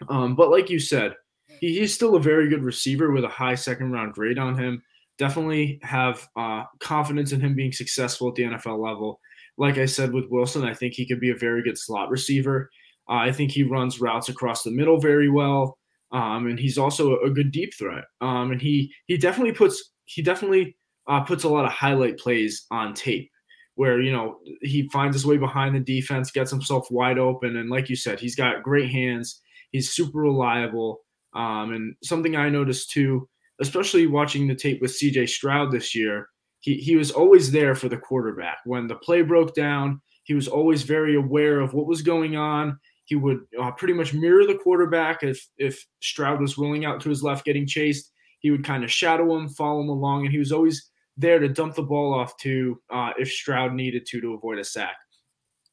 Um, 0.09 0.35
but 0.35 0.51
like 0.51 0.69
you 0.69 0.79
said, 0.79 1.15
he, 1.59 1.79
he's 1.79 1.93
still 1.93 2.15
a 2.15 2.21
very 2.21 2.49
good 2.49 2.63
receiver 2.63 3.11
with 3.11 3.23
a 3.23 3.29
high 3.29 3.55
second 3.55 3.91
round 3.91 4.13
grade 4.13 4.37
on 4.37 4.57
him. 4.57 4.83
Definitely 5.17 5.79
have 5.83 6.27
uh, 6.35 6.63
confidence 6.79 7.31
in 7.31 7.41
him 7.41 7.55
being 7.55 7.71
successful 7.71 8.29
at 8.29 8.35
the 8.35 8.43
NFL 8.43 8.83
level. 8.83 9.19
Like 9.57 9.77
I 9.77 9.85
said 9.85 10.13
with 10.13 10.25
Wilson, 10.29 10.63
I 10.63 10.73
think 10.73 10.93
he 10.93 11.07
could 11.07 11.19
be 11.19 11.31
a 11.31 11.35
very 11.35 11.63
good 11.63 11.77
slot 11.77 12.09
receiver. 12.09 12.69
Uh, 13.09 13.15
I 13.15 13.31
think 13.31 13.51
he 13.51 13.63
runs 13.63 13.99
routes 13.99 14.29
across 14.29 14.63
the 14.63 14.71
middle 14.71 14.99
very 14.99 15.29
well. 15.29 15.77
Um, 16.11 16.47
and 16.47 16.59
he's 16.59 16.77
also 16.77 17.19
a 17.19 17.29
good 17.29 17.51
deep 17.51 17.73
threat. 17.73 18.05
Um, 18.21 18.51
and 18.51 18.61
he 18.61 18.93
he 19.07 19.17
definitely 19.17 19.53
puts 19.53 19.91
he 20.05 20.21
definitely 20.21 20.77
uh, 21.07 21.21
puts 21.21 21.43
a 21.43 21.49
lot 21.49 21.65
of 21.65 21.71
highlight 21.71 22.17
plays 22.17 22.65
on 22.71 22.93
tape 22.93 23.29
where 23.77 24.01
you 24.01 24.11
know 24.11 24.39
he 24.61 24.89
finds 24.89 25.15
his 25.15 25.25
way 25.25 25.37
behind 25.37 25.75
the 25.75 25.79
defense, 25.79 26.31
gets 26.31 26.51
himself 26.51 26.87
wide 26.89 27.19
open, 27.19 27.57
and 27.57 27.69
like 27.69 27.89
you 27.89 27.95
said, 27.95 28.19
he's 28.19 28.35
got 28.35 28.63
great 28.63 28.89
hands. 28.89 29.39
He's 29.71 29.91
super 29.93 30.19
reliable. 30.19 31.01
Um, 31.33 31.71
and 31.73 31.95
something 32.03 32.35
I 32.35 32.49
noticed 32.49 32.89
too, 32.89 33.29
especially 33.59 34.07
watching 34.07 34.47
the 34.47 34.55
tape 34.55 34.81
with 34.81 34.95
C.J. 34.95 35.27
Stroud 35.27 35.71
this 35.71 35.95
year, 35.95 36.29
he 36.59 36.75
he 36.75 36.95
was 36.95 37.11
always 37.11 37.51
there 37.51 37.75
for 37.75 37.89
the 37.89 37.97
quarterback 37.97 38.57
when 38.65 38.87
the 38.87 38.95
play 38.95 39.21
broke 39.21 39.55
down. 39.55 40.01
He 40.23 40.33
was 40.33 40.47
always 40.47 40.83
very 40.83 41.15
aware 41.15 41.59
of 41.59 41.73
what 41.73 41.87
was 41.87 42.01
going 42.01 42.35
on. 42.35 42.79
He 43.05 43.15
would 43.15 43.39
uh, 43.61 43.71
pretty 43.71 43.93
much 43.93 44.13
mirror 44.13 44.45
the 44.45 44.57
quarterback. 44.57 45.23
If 45.23 45.45
if 45.57 45.85
Stroud 46.01 46.41
was 46.41 46.57
rolling 46.57 46.85
out 46.85 46.99
to 47.01 47.09
his 47.09 47.23
left, 47.23 47.45
getting 47.45 47.67
chased, 47.67 48.11
he 48.39 48.51
would 48.51 48.63
kind 48.63 48.83
of 48.83 48.91
shadow 48.91 49.35
him, 49.37 49.49
follow 49.49 49.81
him 49.81 49.89
along, 49.89 50.25
and 50.25 50.31
he 50.31 50.39
was 50.39 50.51
always 50.51 50.89
there 51.15 51.39
to 51.39 51.49
dump 51.49 51.75
the 51.75 51.83
ball 51.83 52.13
off 52.13 52.37
to 52.37 52.79
uh, 52.91 53.11
if 53.17 53.31
Stroud 53.31 53.73
needed 53.73 54.05
to 54.07 54.21
to 54.21 54.33
avoid 54.33 54.59
a 54.59 54.63
sack. 54.63 54.95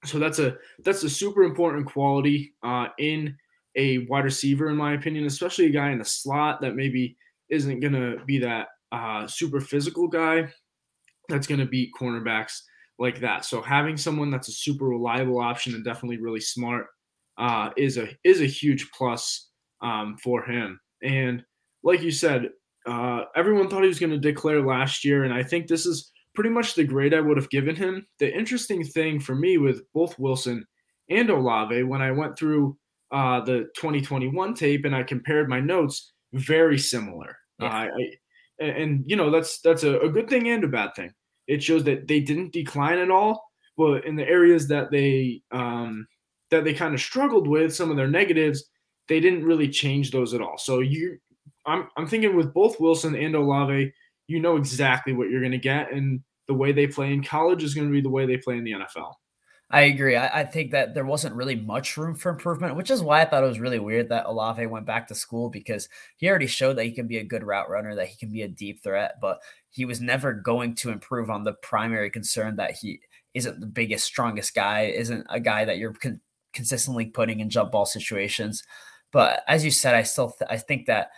So 0.05 0.19
that's 0.19 0.39
a 0.39 0.57
that's 0.85 1.03
a 1.03 1.11
super 1.11 1.43
important 1.43 1.87
quality 1.87 2.55
uh, 2.63 2.89
in 2.99 3.37
a 3.77 4.07
wide 4.07 4.25
receiver, 4.25 4.69
in 4.69 4.77
my 4.77 4.95
opinion, 4.95 5.27
especially 5.27 5.67
a 5.67 5.71
guy 5.71 5.91
in 5.91 5.99
the 5.99 6.05
slot 6.05 6.61
that 6.61 6.77
maybe 6.77 7.17
isn't 7.55 7.81
going 7.81 7.93
to 7.93 8.17
be 8.27 8.39
that 8.39 8.69
uh, 8.93 9.27
super 9.27 9.61
physical 9.61 10.09
guy 10.09 10.49
that's 11.29 11.47
going 11.47 11.61
to 11.61 11.67
beat 11.67 11.91
cornerbacks 11.99 12.61
like 12.99 13.21
that. 13.21 13.45
So 13.45 13.61
having 13.63 13.97
someone 13.97 14.31
that's 14.31 14.49
a 14.49 14.53
super 14.53 14.87
reliable 14.87 15.41
option 15.41 15.75
and 15.75 15.85
definitely 15.85 16.19
really 16.19 16.41
smart 16.41 16.87
uh, 17.39 17.71
is 17.77 17.97
a 17.97 18.09
is 18.23 18.41
a 18.41 18.47
huge 18.47 18.91
plus 18.97 19.51
um, 19.83 20.17
for 20.23 20.45
him. 20.45 20.79
And 21.03 21.45
like 21.83 22.03
you 22.03 22.11
said, 22.11 22.51
uh, 22.87 23.25
everyone 23.35 23.69
thought 23.69 23.83
he 23.83 23.89
was 23.89 23.99
going 23.99 24.13
to 24.13 24.19
declare 24.19 24.63
last 24.63 25.05
year, 25.05 25.25
and 25.25 25.33
I 25.33 25.43
think 25.43 25.67
this 25.67 25.87
is 25.87 26.13
pretty 26.35 26.51
much 26.51 26.75
the 26.75 26.85
grade 26.85 27.15
I 27.15 27.21
would 27.21 27.37
have 27.37 27.51
given 27.51 27.77
him. 27.77 28.07
The 28.19 28.33
interesting 28.33 28.85
thing 28.85 29.21
for 29.21 29.35
me 29.35 29.59
with 29.59 29.83
both 29.93 30.19
Wilson 30.19 30.65
and 31.11 31.31
Olave, 31.31 31.83
when 31.85 32.03
I 32.03 32.11
went 32.11 32.39
through 32.39 32.77
uh, 33.13 33.41
the 33.41 33.69
2021 33.77 34.55
tape 34.55 34.85
and 34.85 34.95
I 34.95 35.03
compared 35.03 35.49
my 35.49 35.61
notes, 35.61 36.13
very 36.33 36.79
similar. 36.79 37.37
Yeah. 37.59 37.67
Uh, 37.67 37.89
I, 38.61 38.65
and 38.65 39.05
you 39.07 39.17
know 39.17 39.31
that's 39.31 39.61
that's 39.61 39.83
a, 39.83 39.99
a 40.01 40.09
good 40.09 40.29
thing 40.29 40.49
and 40.49 40.65
a 40.65 40.69
bad 40.69 40.95
thing. 40.95 41.13
It 41.47 41.63
shows 41.63 41.85
that 41.85 42.07
they 42.07 42.21
didn't 42.21 42.53
decline 42.53 42.99
at 42.99 43.11
all, 43.11 43.45
but 43.77 44.05
in 44.05 44.17
the 44.17 44.27
areas 44.27 44.69
that 44.69 44.91
they 44.91 45.43
um, 45.51 46.07
that 46.51 46.65
they 46.65 46.75
kind 46.75 46.95
of 46.95 47.01
struggled 47.01 47.49
with, 47.49 47.75
some 47.75 47.91
of 47.91 47.97
their 47.97 48.09
negatives, 48.09 48.65
they 49.09 49.21
didn't 49.21 49.45
really 49.45 49.69
change 49.69 50.11
those 50.11 50.35
at 50.35 50.41
all. 50.41 50.57
So 50.59 50.81
you, 50.81 51.19
I'm 51.67 51.89
I'm 51.97 52.07
thinking 52.07 52.37
with 52.37 52.55
both 52.55 52.81
Wilson 52.81 53.15
and 53.15 53.35
Olave, 53.35 53.93
you 54.29 54.41
know 54.41 54.57
exactly 54.57 55.13
what 55.13 55.31
you're 55.31 55.41
going 55.41 55.53
to 55.53 55.59
get, 55.59 55.93
and 55.93 56.21
the 56.47 56.55
way 56.55 56.73
they 56.73 56.87
play 56.87 57.13
in 57.13 57.23
college 57.23 57.63
is 57.63 57.75
going 57.75 57.89
to 57.89 57.93
be 57.93 58.01
the 58.01 58.11
way 58.11 58.27
they 58.27 58.37
play 58.37 58.57
in 58.57 58.65
the 58.65 58.73
NFL. 58.73 59.15
I 59.71 59.83
agree. 59.83 60.15
I, 60.15 60.41
I, 60.41 60.45
think 60.45 60.71
that 60.73 60.95
there 60.95 61.07
wasn't 61.07 61.35
really 61.35 61.57
much 61.57 61.97
room 61.97 62.15
for 62.15 62.31
improvement, 62.31 62.77
which 62.77 62.91
is 62.91 63.03
why 63.03 63.23
I 63.23 63.25
thought 63.25 63.43
it 63.43 63.49
was 63.49 63.59
really 63.59 63.79
weird 63.79 64.11
that 64.11 64.27
Olave 64.27 64.67
went 64.67 64.87
back 64.87 65.09
to 65.09 65.15
school 65.15 65.49
because 65.49 65.89
he 66.17 66.29
already 66.29 66.47
showed 66.47 66.75
that 66.77 66.85
he 66.85 66.93
can 66.93 67.07
be 67.07 67.19
a 67.19 67.25
good 67.25 67.43
route 67.43 67.71
runner, 67.71 67.95
that 67.95 68.09
he 68.09 68.17
can 68.17 68.31
be 68.31 68.43
a 68.43 68.49
deep 68.49 68.83
threat, 68.83 69.15
but 69.21 69.41
he 69.71 69.85
was 69.85 70.01
never 70.01 70.33
going 70.33 70.75
to 70.77 70.91
improve 70.91 71.31
on 71.31 71.45
the 71.45 71.55
primary 71.55 72.11
concern 72.11 72.57
that 72.57 72.73
he 72.73 73.01
isn't 73.33 73.59
the 73.59 73.67
biggest, 73.67 74.05
strongest 74.05 74.55
guy, 74.55 74.83
isn't 74.83 75.27
a 75.31 75.41
guy 75.41 75.65
that 75.65 75.79
you're 75.79 75.95
con- 75.95 76.21
consistently 76.53 77.07
putting 77.07 77.41
in 77.41 77.51
jump 77.51 77.73
ball 77.73 77.87
situations. 77.87 78.63
But 79.13 79.43
as 79.49 79.65
you 79.65 79.71
said, 79.71 79.95
I 79.95 80.03
still 80.03 80.31
th- 80.31 80.51
I 80.51 80.59
think 80.59 80.87
that 80.87 81.11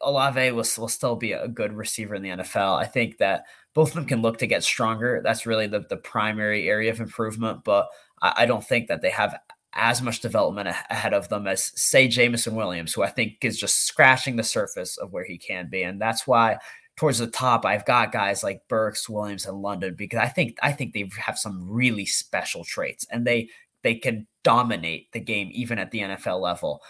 Olave 0.00 0.52
will, 0.52 0.64
will 0.78 0.88
still 0.88 1.16
be 1.16 1.32
a 1.32 1.48
good 1.48 1.72
receiver 1.72 2.14
in 2.14 2.22
the 2.22 2.30
NFL. 2.30 2.78
I 2.78 2.86
think 2.86 3.18
that 3.18 3.44
both 3.74 3.88
of 3.88 3.94
them 3.94 4.06
can 4.06 4.22
look 4.22 4.38
to 4.38 4.46
get 4.46 4.62
stronger. 4.62 5.20
That's 5.22 5.46
really 5.46 5.66
the, 5.66 5.84
the 5.88 5.96
primary 5.96 6.68
area 6.68 6.90
of 6.90 7.00
improvement. 7.00 7.64
But 7.64 7.88
I, 8.22 8.32
I 8.38 8.46
don't 8.46 8.64
think 8.64 8.88
that 8.88 9.02
they 9.02 9.10
have 9.10 9.38
as 9.72 10.00
much 10.00 10.20
development 10.20 10.68
ahead 10.90 11.12
of 11.12 11.28
them 11.28 11.46
as, 11.46 11.72
say, 11.74 12.06
Jameson 12.06 12.54
Williams, 12.54 12.92
who 12.92 13.02
I 13.02 13.10
think 13.10 13.38
is 13.42 13.58
just 13.58 13.86
scratching 13.86 14.36
the 14.36 14.44
surface 14.44 14.96
of 14.96 15.12
where 15.12 15.24
he 15.24 15.36
can 15.36 15.68
be. 15.68 15.82
And 15.82 16.00
that's 16.00 16.26
why 16.26 16.58
towards 16.96 17.18
the 17.18 17.26
top, 17.26 17.64
I've 17.64 17.84
got 17.84 18.12
guys 18.12 18.42
like 18.42 18.68
Burks, 18.68 19.08
Williams, 19.08 19.46
and 19.46 19.62
London 19.62 19.94
because 19.96 20.20
I 20.20 20.28
think 20.28 20.56
I 20.62 20.72
think 20.72 20.92
they 20.92 21.10
have 21.18 21.38
some 21.38 21.68
really 21.68 22.06
special 22.06 22.64
traits 22.64 23.06
and 23.10 23.26
they 23.26 23.48
they 23.82 23.96
can 23.96 24.26
dominate 24.42 25.12
the 25.12 25.20
game 25.20 25.50
even 25.52 25.78
at 25.78 25.90
the 25.90 26.00
NFL 26.00 26.40
level. 26.40 26.82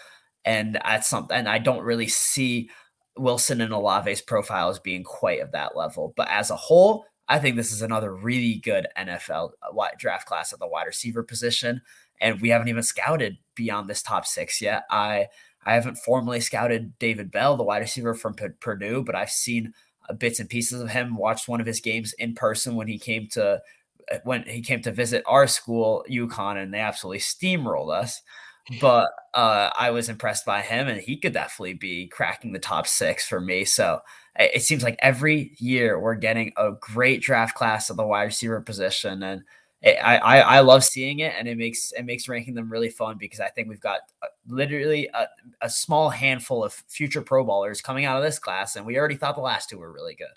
And 0.45 0.79
that's 0.83 1.07
something 1.07 1.35
and 1.35 1.49
I 1.49 1.57
don't 1.57 1.83
really 1.83 2.07
see 2.07 2.69
Wilson 3.17 3.61
and 3.61 3.73
Olave's 3.73 4.21
profile 4.21 4.69
as 4.69 4.79
being 4.79 5.03
quite 5.03 5.41
of 5.41 5.51
that 5.51 5.75
level. 5.75 6.13
But 6.15 6.27
as 6.29 6.51
a 6.51 6.55
whole, 6.55 7.05
I 7.27 7.39
think 7.39 7.55
this 7.55 7.71
is 7.71 7.81
another 7.81 8.13
really 8.13 8.55
good 8.55 8.87
NFL 8.97 9.51
uh, 9.63 9.87
draft 9.97 10.27
class 10.27 10.53
at 10.53 10.59
the 10.59 10.67
wide 10.67 10.85
receiver 10.85 11.23
position. 11.23 11.81
And 12.21 12.39
we 12.41 12.49
haven't 12.49 12.67
even 12.67 12.83
scouted 12.83 13.37
beyond 13.55 13.89
this 13.89 14.01
top 14.01 14.25
six 14.25 14.61
yet. 14.61 14.83
I 14.89 15.27
I 15.65 15.73
haven't 15.73 15.97
formally 15.97 16.39
scouted 16.39 16.97
David 16.99 17.31
Bell, 17.31 17.57
the 17.57 17.63
wide 17.63 17.81
receiver 17.81 18.13
from 18.13 18.35
P- 18.35 18.49
Purdue, 18.59 19.03
but 19.03 19.15
I've 19.15 19.31
seen 19.31 19.73
uh, 20.07 20.13
bits 20.13 20.39
and 20.39 20.47
pieces 20.47 20.79
of 20.79 20.89
him. 20.89 21.17
Watched 21.17 21.47
one 21.47 21.59
of 21.59 21.65
his 21.65 21.81
games 21.81 22.13
in 22.13 22.35
person 22.35 22.75
when 22.75 22.87
he 22.87 22.99
came 22.99 23.27
to 23.29 23.61
uh, 24.11 24.17
when 24.23 24.43
he 24.43 24.61
came 24.61 24.81
to 24.83 24.91
visit 24.91 25.23
our 25.25 25.47
school, 25.47 26.05
UConn, 26.09 26.61
and 26.61 26.73
they 26.73 26.79
absolutely 26.79 27.19
steamrolled 27.19 27.93
us 27.93 28.21
but 28.81 29.09
uh, 29.33 29.69
I 29.77 29.91
was 29.91 30.09
impressed 30.09 30.45
by 30.45 30.61
him, 30.61 30.87
and 30.87 30.99
he 30.99 31.17
could 31.17 31.33
definitely 31.33 31.73
be 31.73 32.07
cracking 32.07 32.53
the 32.53 32.59
top 32.59 32.87
six 32.87 33.27
for 33.27 33.39
me. 33.39 33.65
So 33.65 33.99
it 34.37 34.63
seems 34.63 34.83
like 34.83 34.97
every 34.99 35.55
year 35.59 35.99
we're 35.99 36.15
getting 36.15 36.51
a 36.57 36.71
great 36.79 37.21
draft 37.21 37.55
class 37.55 37.89
at 37.89 37.97
the 37.97 38.05
wide 38.05 38.23
receiver 38.23 38.61
position, 38.61 39.23
and 39.23 39.43
it, 39.81 39.97
I, 40.03 40.17
I, 40.17 40.39
I 40.39 40.59
love 40.61 40.83
seeing 40.83 41.19
it, 41.19 41.33
and 41.37 41.47
it 41.47 41.57
makes 41.57 41.91
it 41.91 42.03
makes 42.03 42.27
ranking 42.27 42.55
them 42.55 42.71
really 42.71 42.89
fun 42.89 43.17
because 43.19 43.39
I 43.39 43.49
think 43.49 43.69
we've 43.69 43.79
got 43.79 43.99
uh, 44.23 44.27
literally 44.47 45.09
a, 45.13 45.27
a 45.61 45.69
small 45.69 46.09
handful 46.09 46.63
of 46.63 46.73
future 46.73 47.21
Pro 47.21 47.43
Bowlers 47.43 47.81
coming 47.81 48.05
out 48.05 48.17
of 48.17 48.23
this 48.23 48.39
class, 48.39 48.75
and 48.75 48.85
we 48.85 48.97
already 48.97 49.15
thought 49.15 49.35
the 49.35 49.41
last 49.41 49.69
two 49.69 49.77
were 49.77 49.91
really 49.91 50.15
good. 50.15 50.27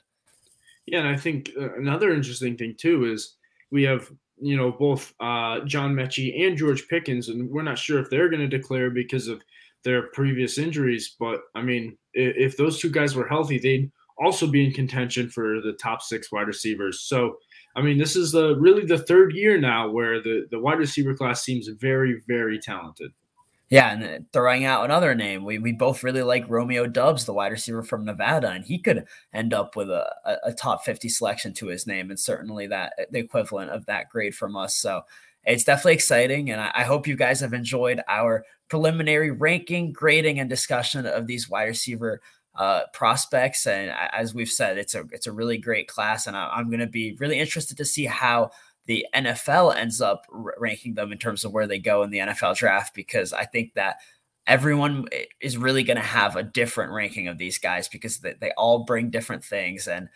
Yeah, 0.87 1.01
and 1.01 1.09
I 1.09 1.17
think 1.17 1.51
uh, 1.59 1.75
another 1.75 2.13
interesting 2.13 2.57
thing 2.57 2.75
too 2.77 3.11
is 3.11 3.37
we 3.71 3.83
have 3.85 4.11
you 4.41 4.57
know, 4.57 4.73
both 4.73 5.13
uh, 5.21 5.61
John 5.61 5.95
Metchie 5.95 6.47
and 6.47 6.57
George 6.57 6.87
Pickens, 6.89 7.29
and 7.29 7.51
we're 7.51 7.63
not 7.63 7.79
sure 7.79 7.99
if 7.99 8.11
they're 8.11 8.29
going 8.29 8.49
to 8.49 8.59
declare 8.59 8.91
because 8.91 9.29
of 9.29 9.43
their 9.85 10.09
previous 10.09 10.59
injuries. 10.59 11.15
But 11.19 11.41
I 11.55 11.63
mean, 11.63 11.97
if, 12.15 12.53
if, 12.53 12.57
those 12.57 12.79
two 12.79 12.91
guys 12.91 13.15
were 13.15 13.29
healthy, 13.29 13.59
they'd 13.59 13.91
also 14.19 14.47
be 14.47 14.65
in 14.65 14.73
contention 14.73 15.31
for 15.31 15.61
the 15.61 15.77
top 15.81 16.03
six 16.03 16.33
wide 16.33 16.47
receivers. 16.47 17.01
So, 17.03 17.37
I 17.77 17.83
mean, 17.83 17.99
this 17.99 18.17
is 18.17 18.33
the 18.33 18.57
really 18.59 18.85
the 18.85 18.99
third 18.99 19.35
year 19.35 19.59
now 19.59 19.91
where 19.91 20.21
the 20.23 20.47
the 20.51 20.59
wide 20.59 20.79
receiver 20.79 21.15
class 21.15 21.43
seems 21.43 21.69
very, 21.69 22.21
very 22.27 22.59
talented. 22.59 23.13
Yeah, 23.71 23.93
and 23.93 24.27
throwing 24.33 24.65
out 24.65 24.87
another 24.87 25.15
name, 25.15 25.45
we, 25.45 25.59
we 25.59 25.73
both 25.73 26.03
really 26.03 26.23
like 26.23 26.49
Romeo 26.49 26.87
Doubs, 26.87 27.27
the 27.27 27.35
wide 27.35 27.53
receiver 27.53 27.83
from 27.83 28.07
Nevada, 28.07 28.51
and 28.51 28.65
he 28.65 28.79
could 28.79 29.05
end 29.35 29.53
up 29.53 29.77
with 29.77 29.91
a, 29.91 30.11
a, 30.43 30.55
top 30.55 30.85
50 30.85 31.11
selection 31.11 31.53
to 31.55 31.67
his 31.67 31.87
name, 31.87 32.09
and 32.09 32.19
certainly 32.19 32.67
that 32.69 32.95
the 33.11 33.19
equivalent 33.19 33.71
of 33.71 33.85
that 33.85 34.09
grade 34.09 34.35
from 34.35 34.57
us. 34.57 34.75
So 34.77 35.03
it's 35.45 35.65
definitely 35.65 35.95
exciting, 35.95 36.51
and 36.51 36.63
I, 36.63 36.71
I 36.77 36.85
hope 36.85 37.07
you 37.07 37.15
guys 37.15 37.41
have 37.41 37.53
enjoyed 37.53 38.01
our 38.09 38.43
preliminary 38.71 39.31
ranking, 39.33 39.93
grading, 39.93 40.41
and 40.41 40.49
discussion 40.49 41.05
of 41.05 41.27
these 41.27 41.51
wide 41.51 41.65
receiver 41.65 42.23
uh, 42.55 42.83
prospects. 42.95 43.67
And 43.67 43.93
as 44.13 44.35
we've 44.35 44.51
said, 44.51 44.79
it's 44.79 44.95
a 44.95 45.05
it's 45.13 45.27
a 45.27 45.33
really 45.33 45.59
great 45.59 45.89
class, 45.89 46.27
and 46.27 46.35
I, 46.35 46.49
I'm 46.49 46.71
going 46.71 46.81
to 46.81 46.87
be 46.87 47.17
really 47.21 47.39
interested 47.39 47.77
to 47.77 47.85
see 47.85 48.07
how 48.07 48.51
the 48.89 49.07
NFL 49.15 49.77
ends 49.77 50.01
up 50.01 50.25
ranking 50.33 50.95
them 50.95 51.13
in 51.13 51.19
terms 51.19 51.45
of 51.45 51.53
where 51.53 51.67
they 51.67 51.79
go 51.79 52.03
in 52.03 52.11
the 52.11 52.19
NFL 52.19 52.57
draft 52.57 52.95
because 52.95 53.35
I 53.35 53.45
think 53.45 53.75
that 53.75 53.97
everyone 54.47 55.05
is 55.43 55.59
really 55.59 55.83
going 55.83 55.99
to 55.99 56.03
have 56.03 56.37
a 56.37 56.43
different 56.43 56.91
ranking 56.93 57.29
of 57.29 57.37
these 57.37 57.59
guys 57.59 57.87
because 57.87 58.19
they, 58.21 58.35
they 58.41 58.51
all 58.57 58.85
bring 58.85 59.11
different 59.11 59.45
things 59.45 59.87
and 59.87 60.09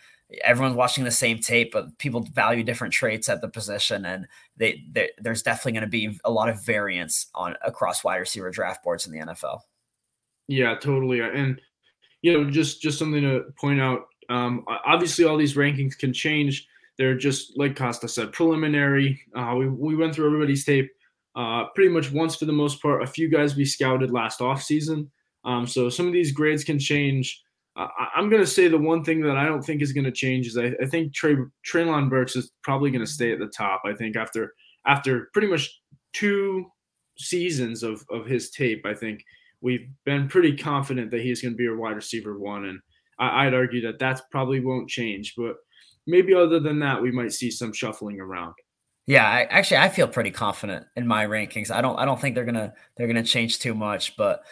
everyone's 0.43 0.75
watching 0.75 1.03
the 1.03 1.11
same 1.11 1.37
tape 1.37 1.71
but 1.71 1.95
people 1.99 2.21
value 2.33 2.63
different 2.63 2.91
traits 2.91 3.29
at 3.29 3.41
the 3.41 3.47
position 3.47 4.05
and 4.05 4.27
they, 4.57 4.81
they 4.91 5.11
there's 5.19 5.43
definitely 5.43 5.73
going 5.73 5.83
to 5.83 5.87
be 5.87 6.19
a 6.25 6.31
lot 6.31 6.49
of 6.49 6.65
variance 6.65 7.27
on 7.35 7.55
across 7.63 8.03
wide 8.03 8.17
receiver 8.17 8.49
draft 8.49 8.83
boards 8.83 9.05
in 9.05 9.13
the 9.13 9.19
NFL. 9.19 9.59
Yeah, 10.47 10.75
totally. 10.75 11.19
And 11.19 11.61
you 12.23 12.33
know, 12.33 12.49
just 12.49 12.81
just 12.81 12.97
something 12.97 13.21
to 13.21 13.43
point 13.55 13.79
out. 13.79 14.07
Um, 14.29 14.65
obviously, 14.67 15.25
all 15.25 15.37
these 15.37 15.55
rankings 15.55 15.97
can 15.97 16.11
change 16.11 16.67
they're 16.97 17.17
just 17.17 17.57
like 17.57 17.75
Costa 17.75 18.07
said, 18.07 18.31
preliminary. 18.31 19.21
Uh, 19.35 19.55
we 19.57 19.67
we 19.67 19.95
went 19.95 20.13
through 20.13 20.27
everybody's 20.27 20.65
tape 20.65 20.89
uh, 21.35 21.65
pretty 21.75 21.89
much 21.89 22.11
once 22.11 22.35
for 22.35 22.45
the 22.45 22.51
most 22.51 22.81
part. 22.81 23.03
A 23.03 23.07
few 23.07 23.29
guys 23.29 23.55
we 23.55 23.65
scouted 23.65 24.11
last 24.11 24.41
off 24.41 24.61
season, 24.61 25.09
um, 25.45 25.65
so 25.65 25.89
some 25.89 26.07
of 26.07 26.13
these 26.13 26.31
grades 26.31 26.63
can 26.63 26.79
change. 26.79 27.41
Uh, 27.75 27.87
I'm 28.15 28.29
going 28.29 28.41
to 28.41 28.47
say 28.47 28.67
the 28.67 28.77
one 28.77 29.03
thing 29.03 29.21
that 29.21 29.35
I 29.35 29.45
don't 29.45 29.63
think 29.63 29.81
is 29.81 29.93
going 29.93 30.03
to 30.03 30.11
change 30.11 30.45
is 30.45 30.57
I, 30.57 30.73
I 30.79 30.85
think 30.85 31.13
Trey, 31.13 31.35
Treylon 31.67 32.07
Burks 32.07 32.35
is 32.35 32.51
probably 32.61 32.91
going 32.91 33.03
to 33.03 33.11
stay 33.11 33.31
at 33.31 33.39
the 33.39 33.47
top. 33.47 33.81
I 33.85 33.93
think 33.93 34.15
after 34.15 34.53
after 34.85 35.29
pretty 35.33 35.47
much 35.47 35.81
two 36.13 36.65
seasons 37.17 37.81
of 37.81 38.05
of 38.11 38.27
his 38.27 38.51
tape, 38.51 38.85
I 38.85 38.93
think 38.93 39.23
we've 39.61 39.89
been 40.05 40.27
pretty 40.27 40.55
confident 40.55 41.09
that 41.11 41.21
he's 41.21 41.41
going 41.41 41.53
to 41.53 41.57
be 41.57 41.67
a 41.67 41.75
wide 41.75 41.95
receiver 41.95 42.37
one, 42.37 42.65
and 42.65 42.79
I, 43.17 43.47
I'd 43.47 43.55
argue 43.55 43.81
that 43.81 43.97
that 43.99 44.21
probably 44.29 44.59
won't 44.59 44.89
change, 44.89 45.33
but 45.35 45.55
maybe 46.07 46.33
other 46.33 46.59
than 46.59 46.79
that, 46.79 47.01
we 47.01 47.11
might 47.11 47.33
see 47.33 47.51
some 47.51 47.73
shuffling 47.73 48.19
around. 48.19 48.53
Yeah, 49.05 49.27
I, 49.27 49.43
actually, 49.43 49.77
I 49.77 49.89
feel 49.89 50.07
pretty 50.07 50.31
confident 50.31 50.85
in 50.95 51.05
my 51.05 51.25
rankings. 51.25 51.71
I 51.71 51.81
don't, 51.81 51.97
I 51.97 52.05
don't 52.05 52.19
think 52.19 52.35
they're 52.35 52.45
gonna, 52.45 52.73
they're 52.95 53.07
gonna 53.07 53.23
change 53.23 53.59
too 53.59 53.73
much. 53.73 54.15
But 54.15 54.43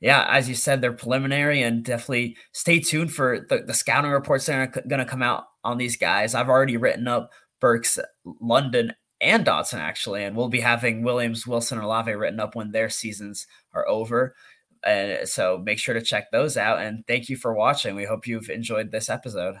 yeah, 0.00 0.26
as 0.28 0.48
you 0.48 0.54
said, 0.54 0.80
they're 0.80 0.92
preliminary, 0.92 1.62
and 1.62 1.84
definitely 1.84 2.36
stay 2.52 2.80
tuned 2.80 3.12
for 3.12 3.46
the, 3.48 3.58
the 3.58 3.74
scouting 3.74 4.10
reports 4.10 4.46
that 4.46 4.76
are 4.76 4.82
gonna 4.88 5.04
come 5.04 5.22
out 5.22 5.44
on 5.62 5.78
these 5.78 5.96
guys. 5.96 6.34
I've 6.34 6.48
already 6.48 6.76
written 6.76 7.06
up 7.06 7.30
Burks, 7.60 7.98
London, 8.40 8.94
and 9.20 9.44
Dotson 9.44 9.78
actually, 9.78 10.24
and 10.24 10.34
we'll 10.34 10.48
be 10.48 10.60
having 10.60 11.02
Williams, 11.02 11.46
Wilson, 11.46 11.78
and 11.78 11.84
Olave 11.84 12.12
written 12.12 12.40
up 12.40 12.54
when 12.54 12.72
their 12.72 12.88
seasons 12.88 13.46
are 13.74 13.86
over. 13.86 14.34
And 14.82 15.28
so 15.28 15.60
make 15.62 15.78
sure 15.78 15.94
to 15.94 16.00
check 16.00 16.30
those 16.30 16.56
out. 16.56 16.80
And 16.80 17.06
thank 17.06 17.28
you 17.28 17.36
for 17.36 17.52
watching. 17.54 17.94
We 17.94 18.06
hope 18.06 18.26
you've 18.26 18.48
enjoyed 18.48 18.90
this 18.90 19.10
episode. 19.10 19.56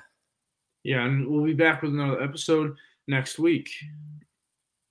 Yeah, 0.82 1.04
and 1.04 1.28
we'll 1.28 1.44
be 1.44 1.54
back 1.54 1.82
with 1.82 1.92
another 1.92 2.22
episode 2.22 2.76
next 3.06 3.38
week. 3.38 3.68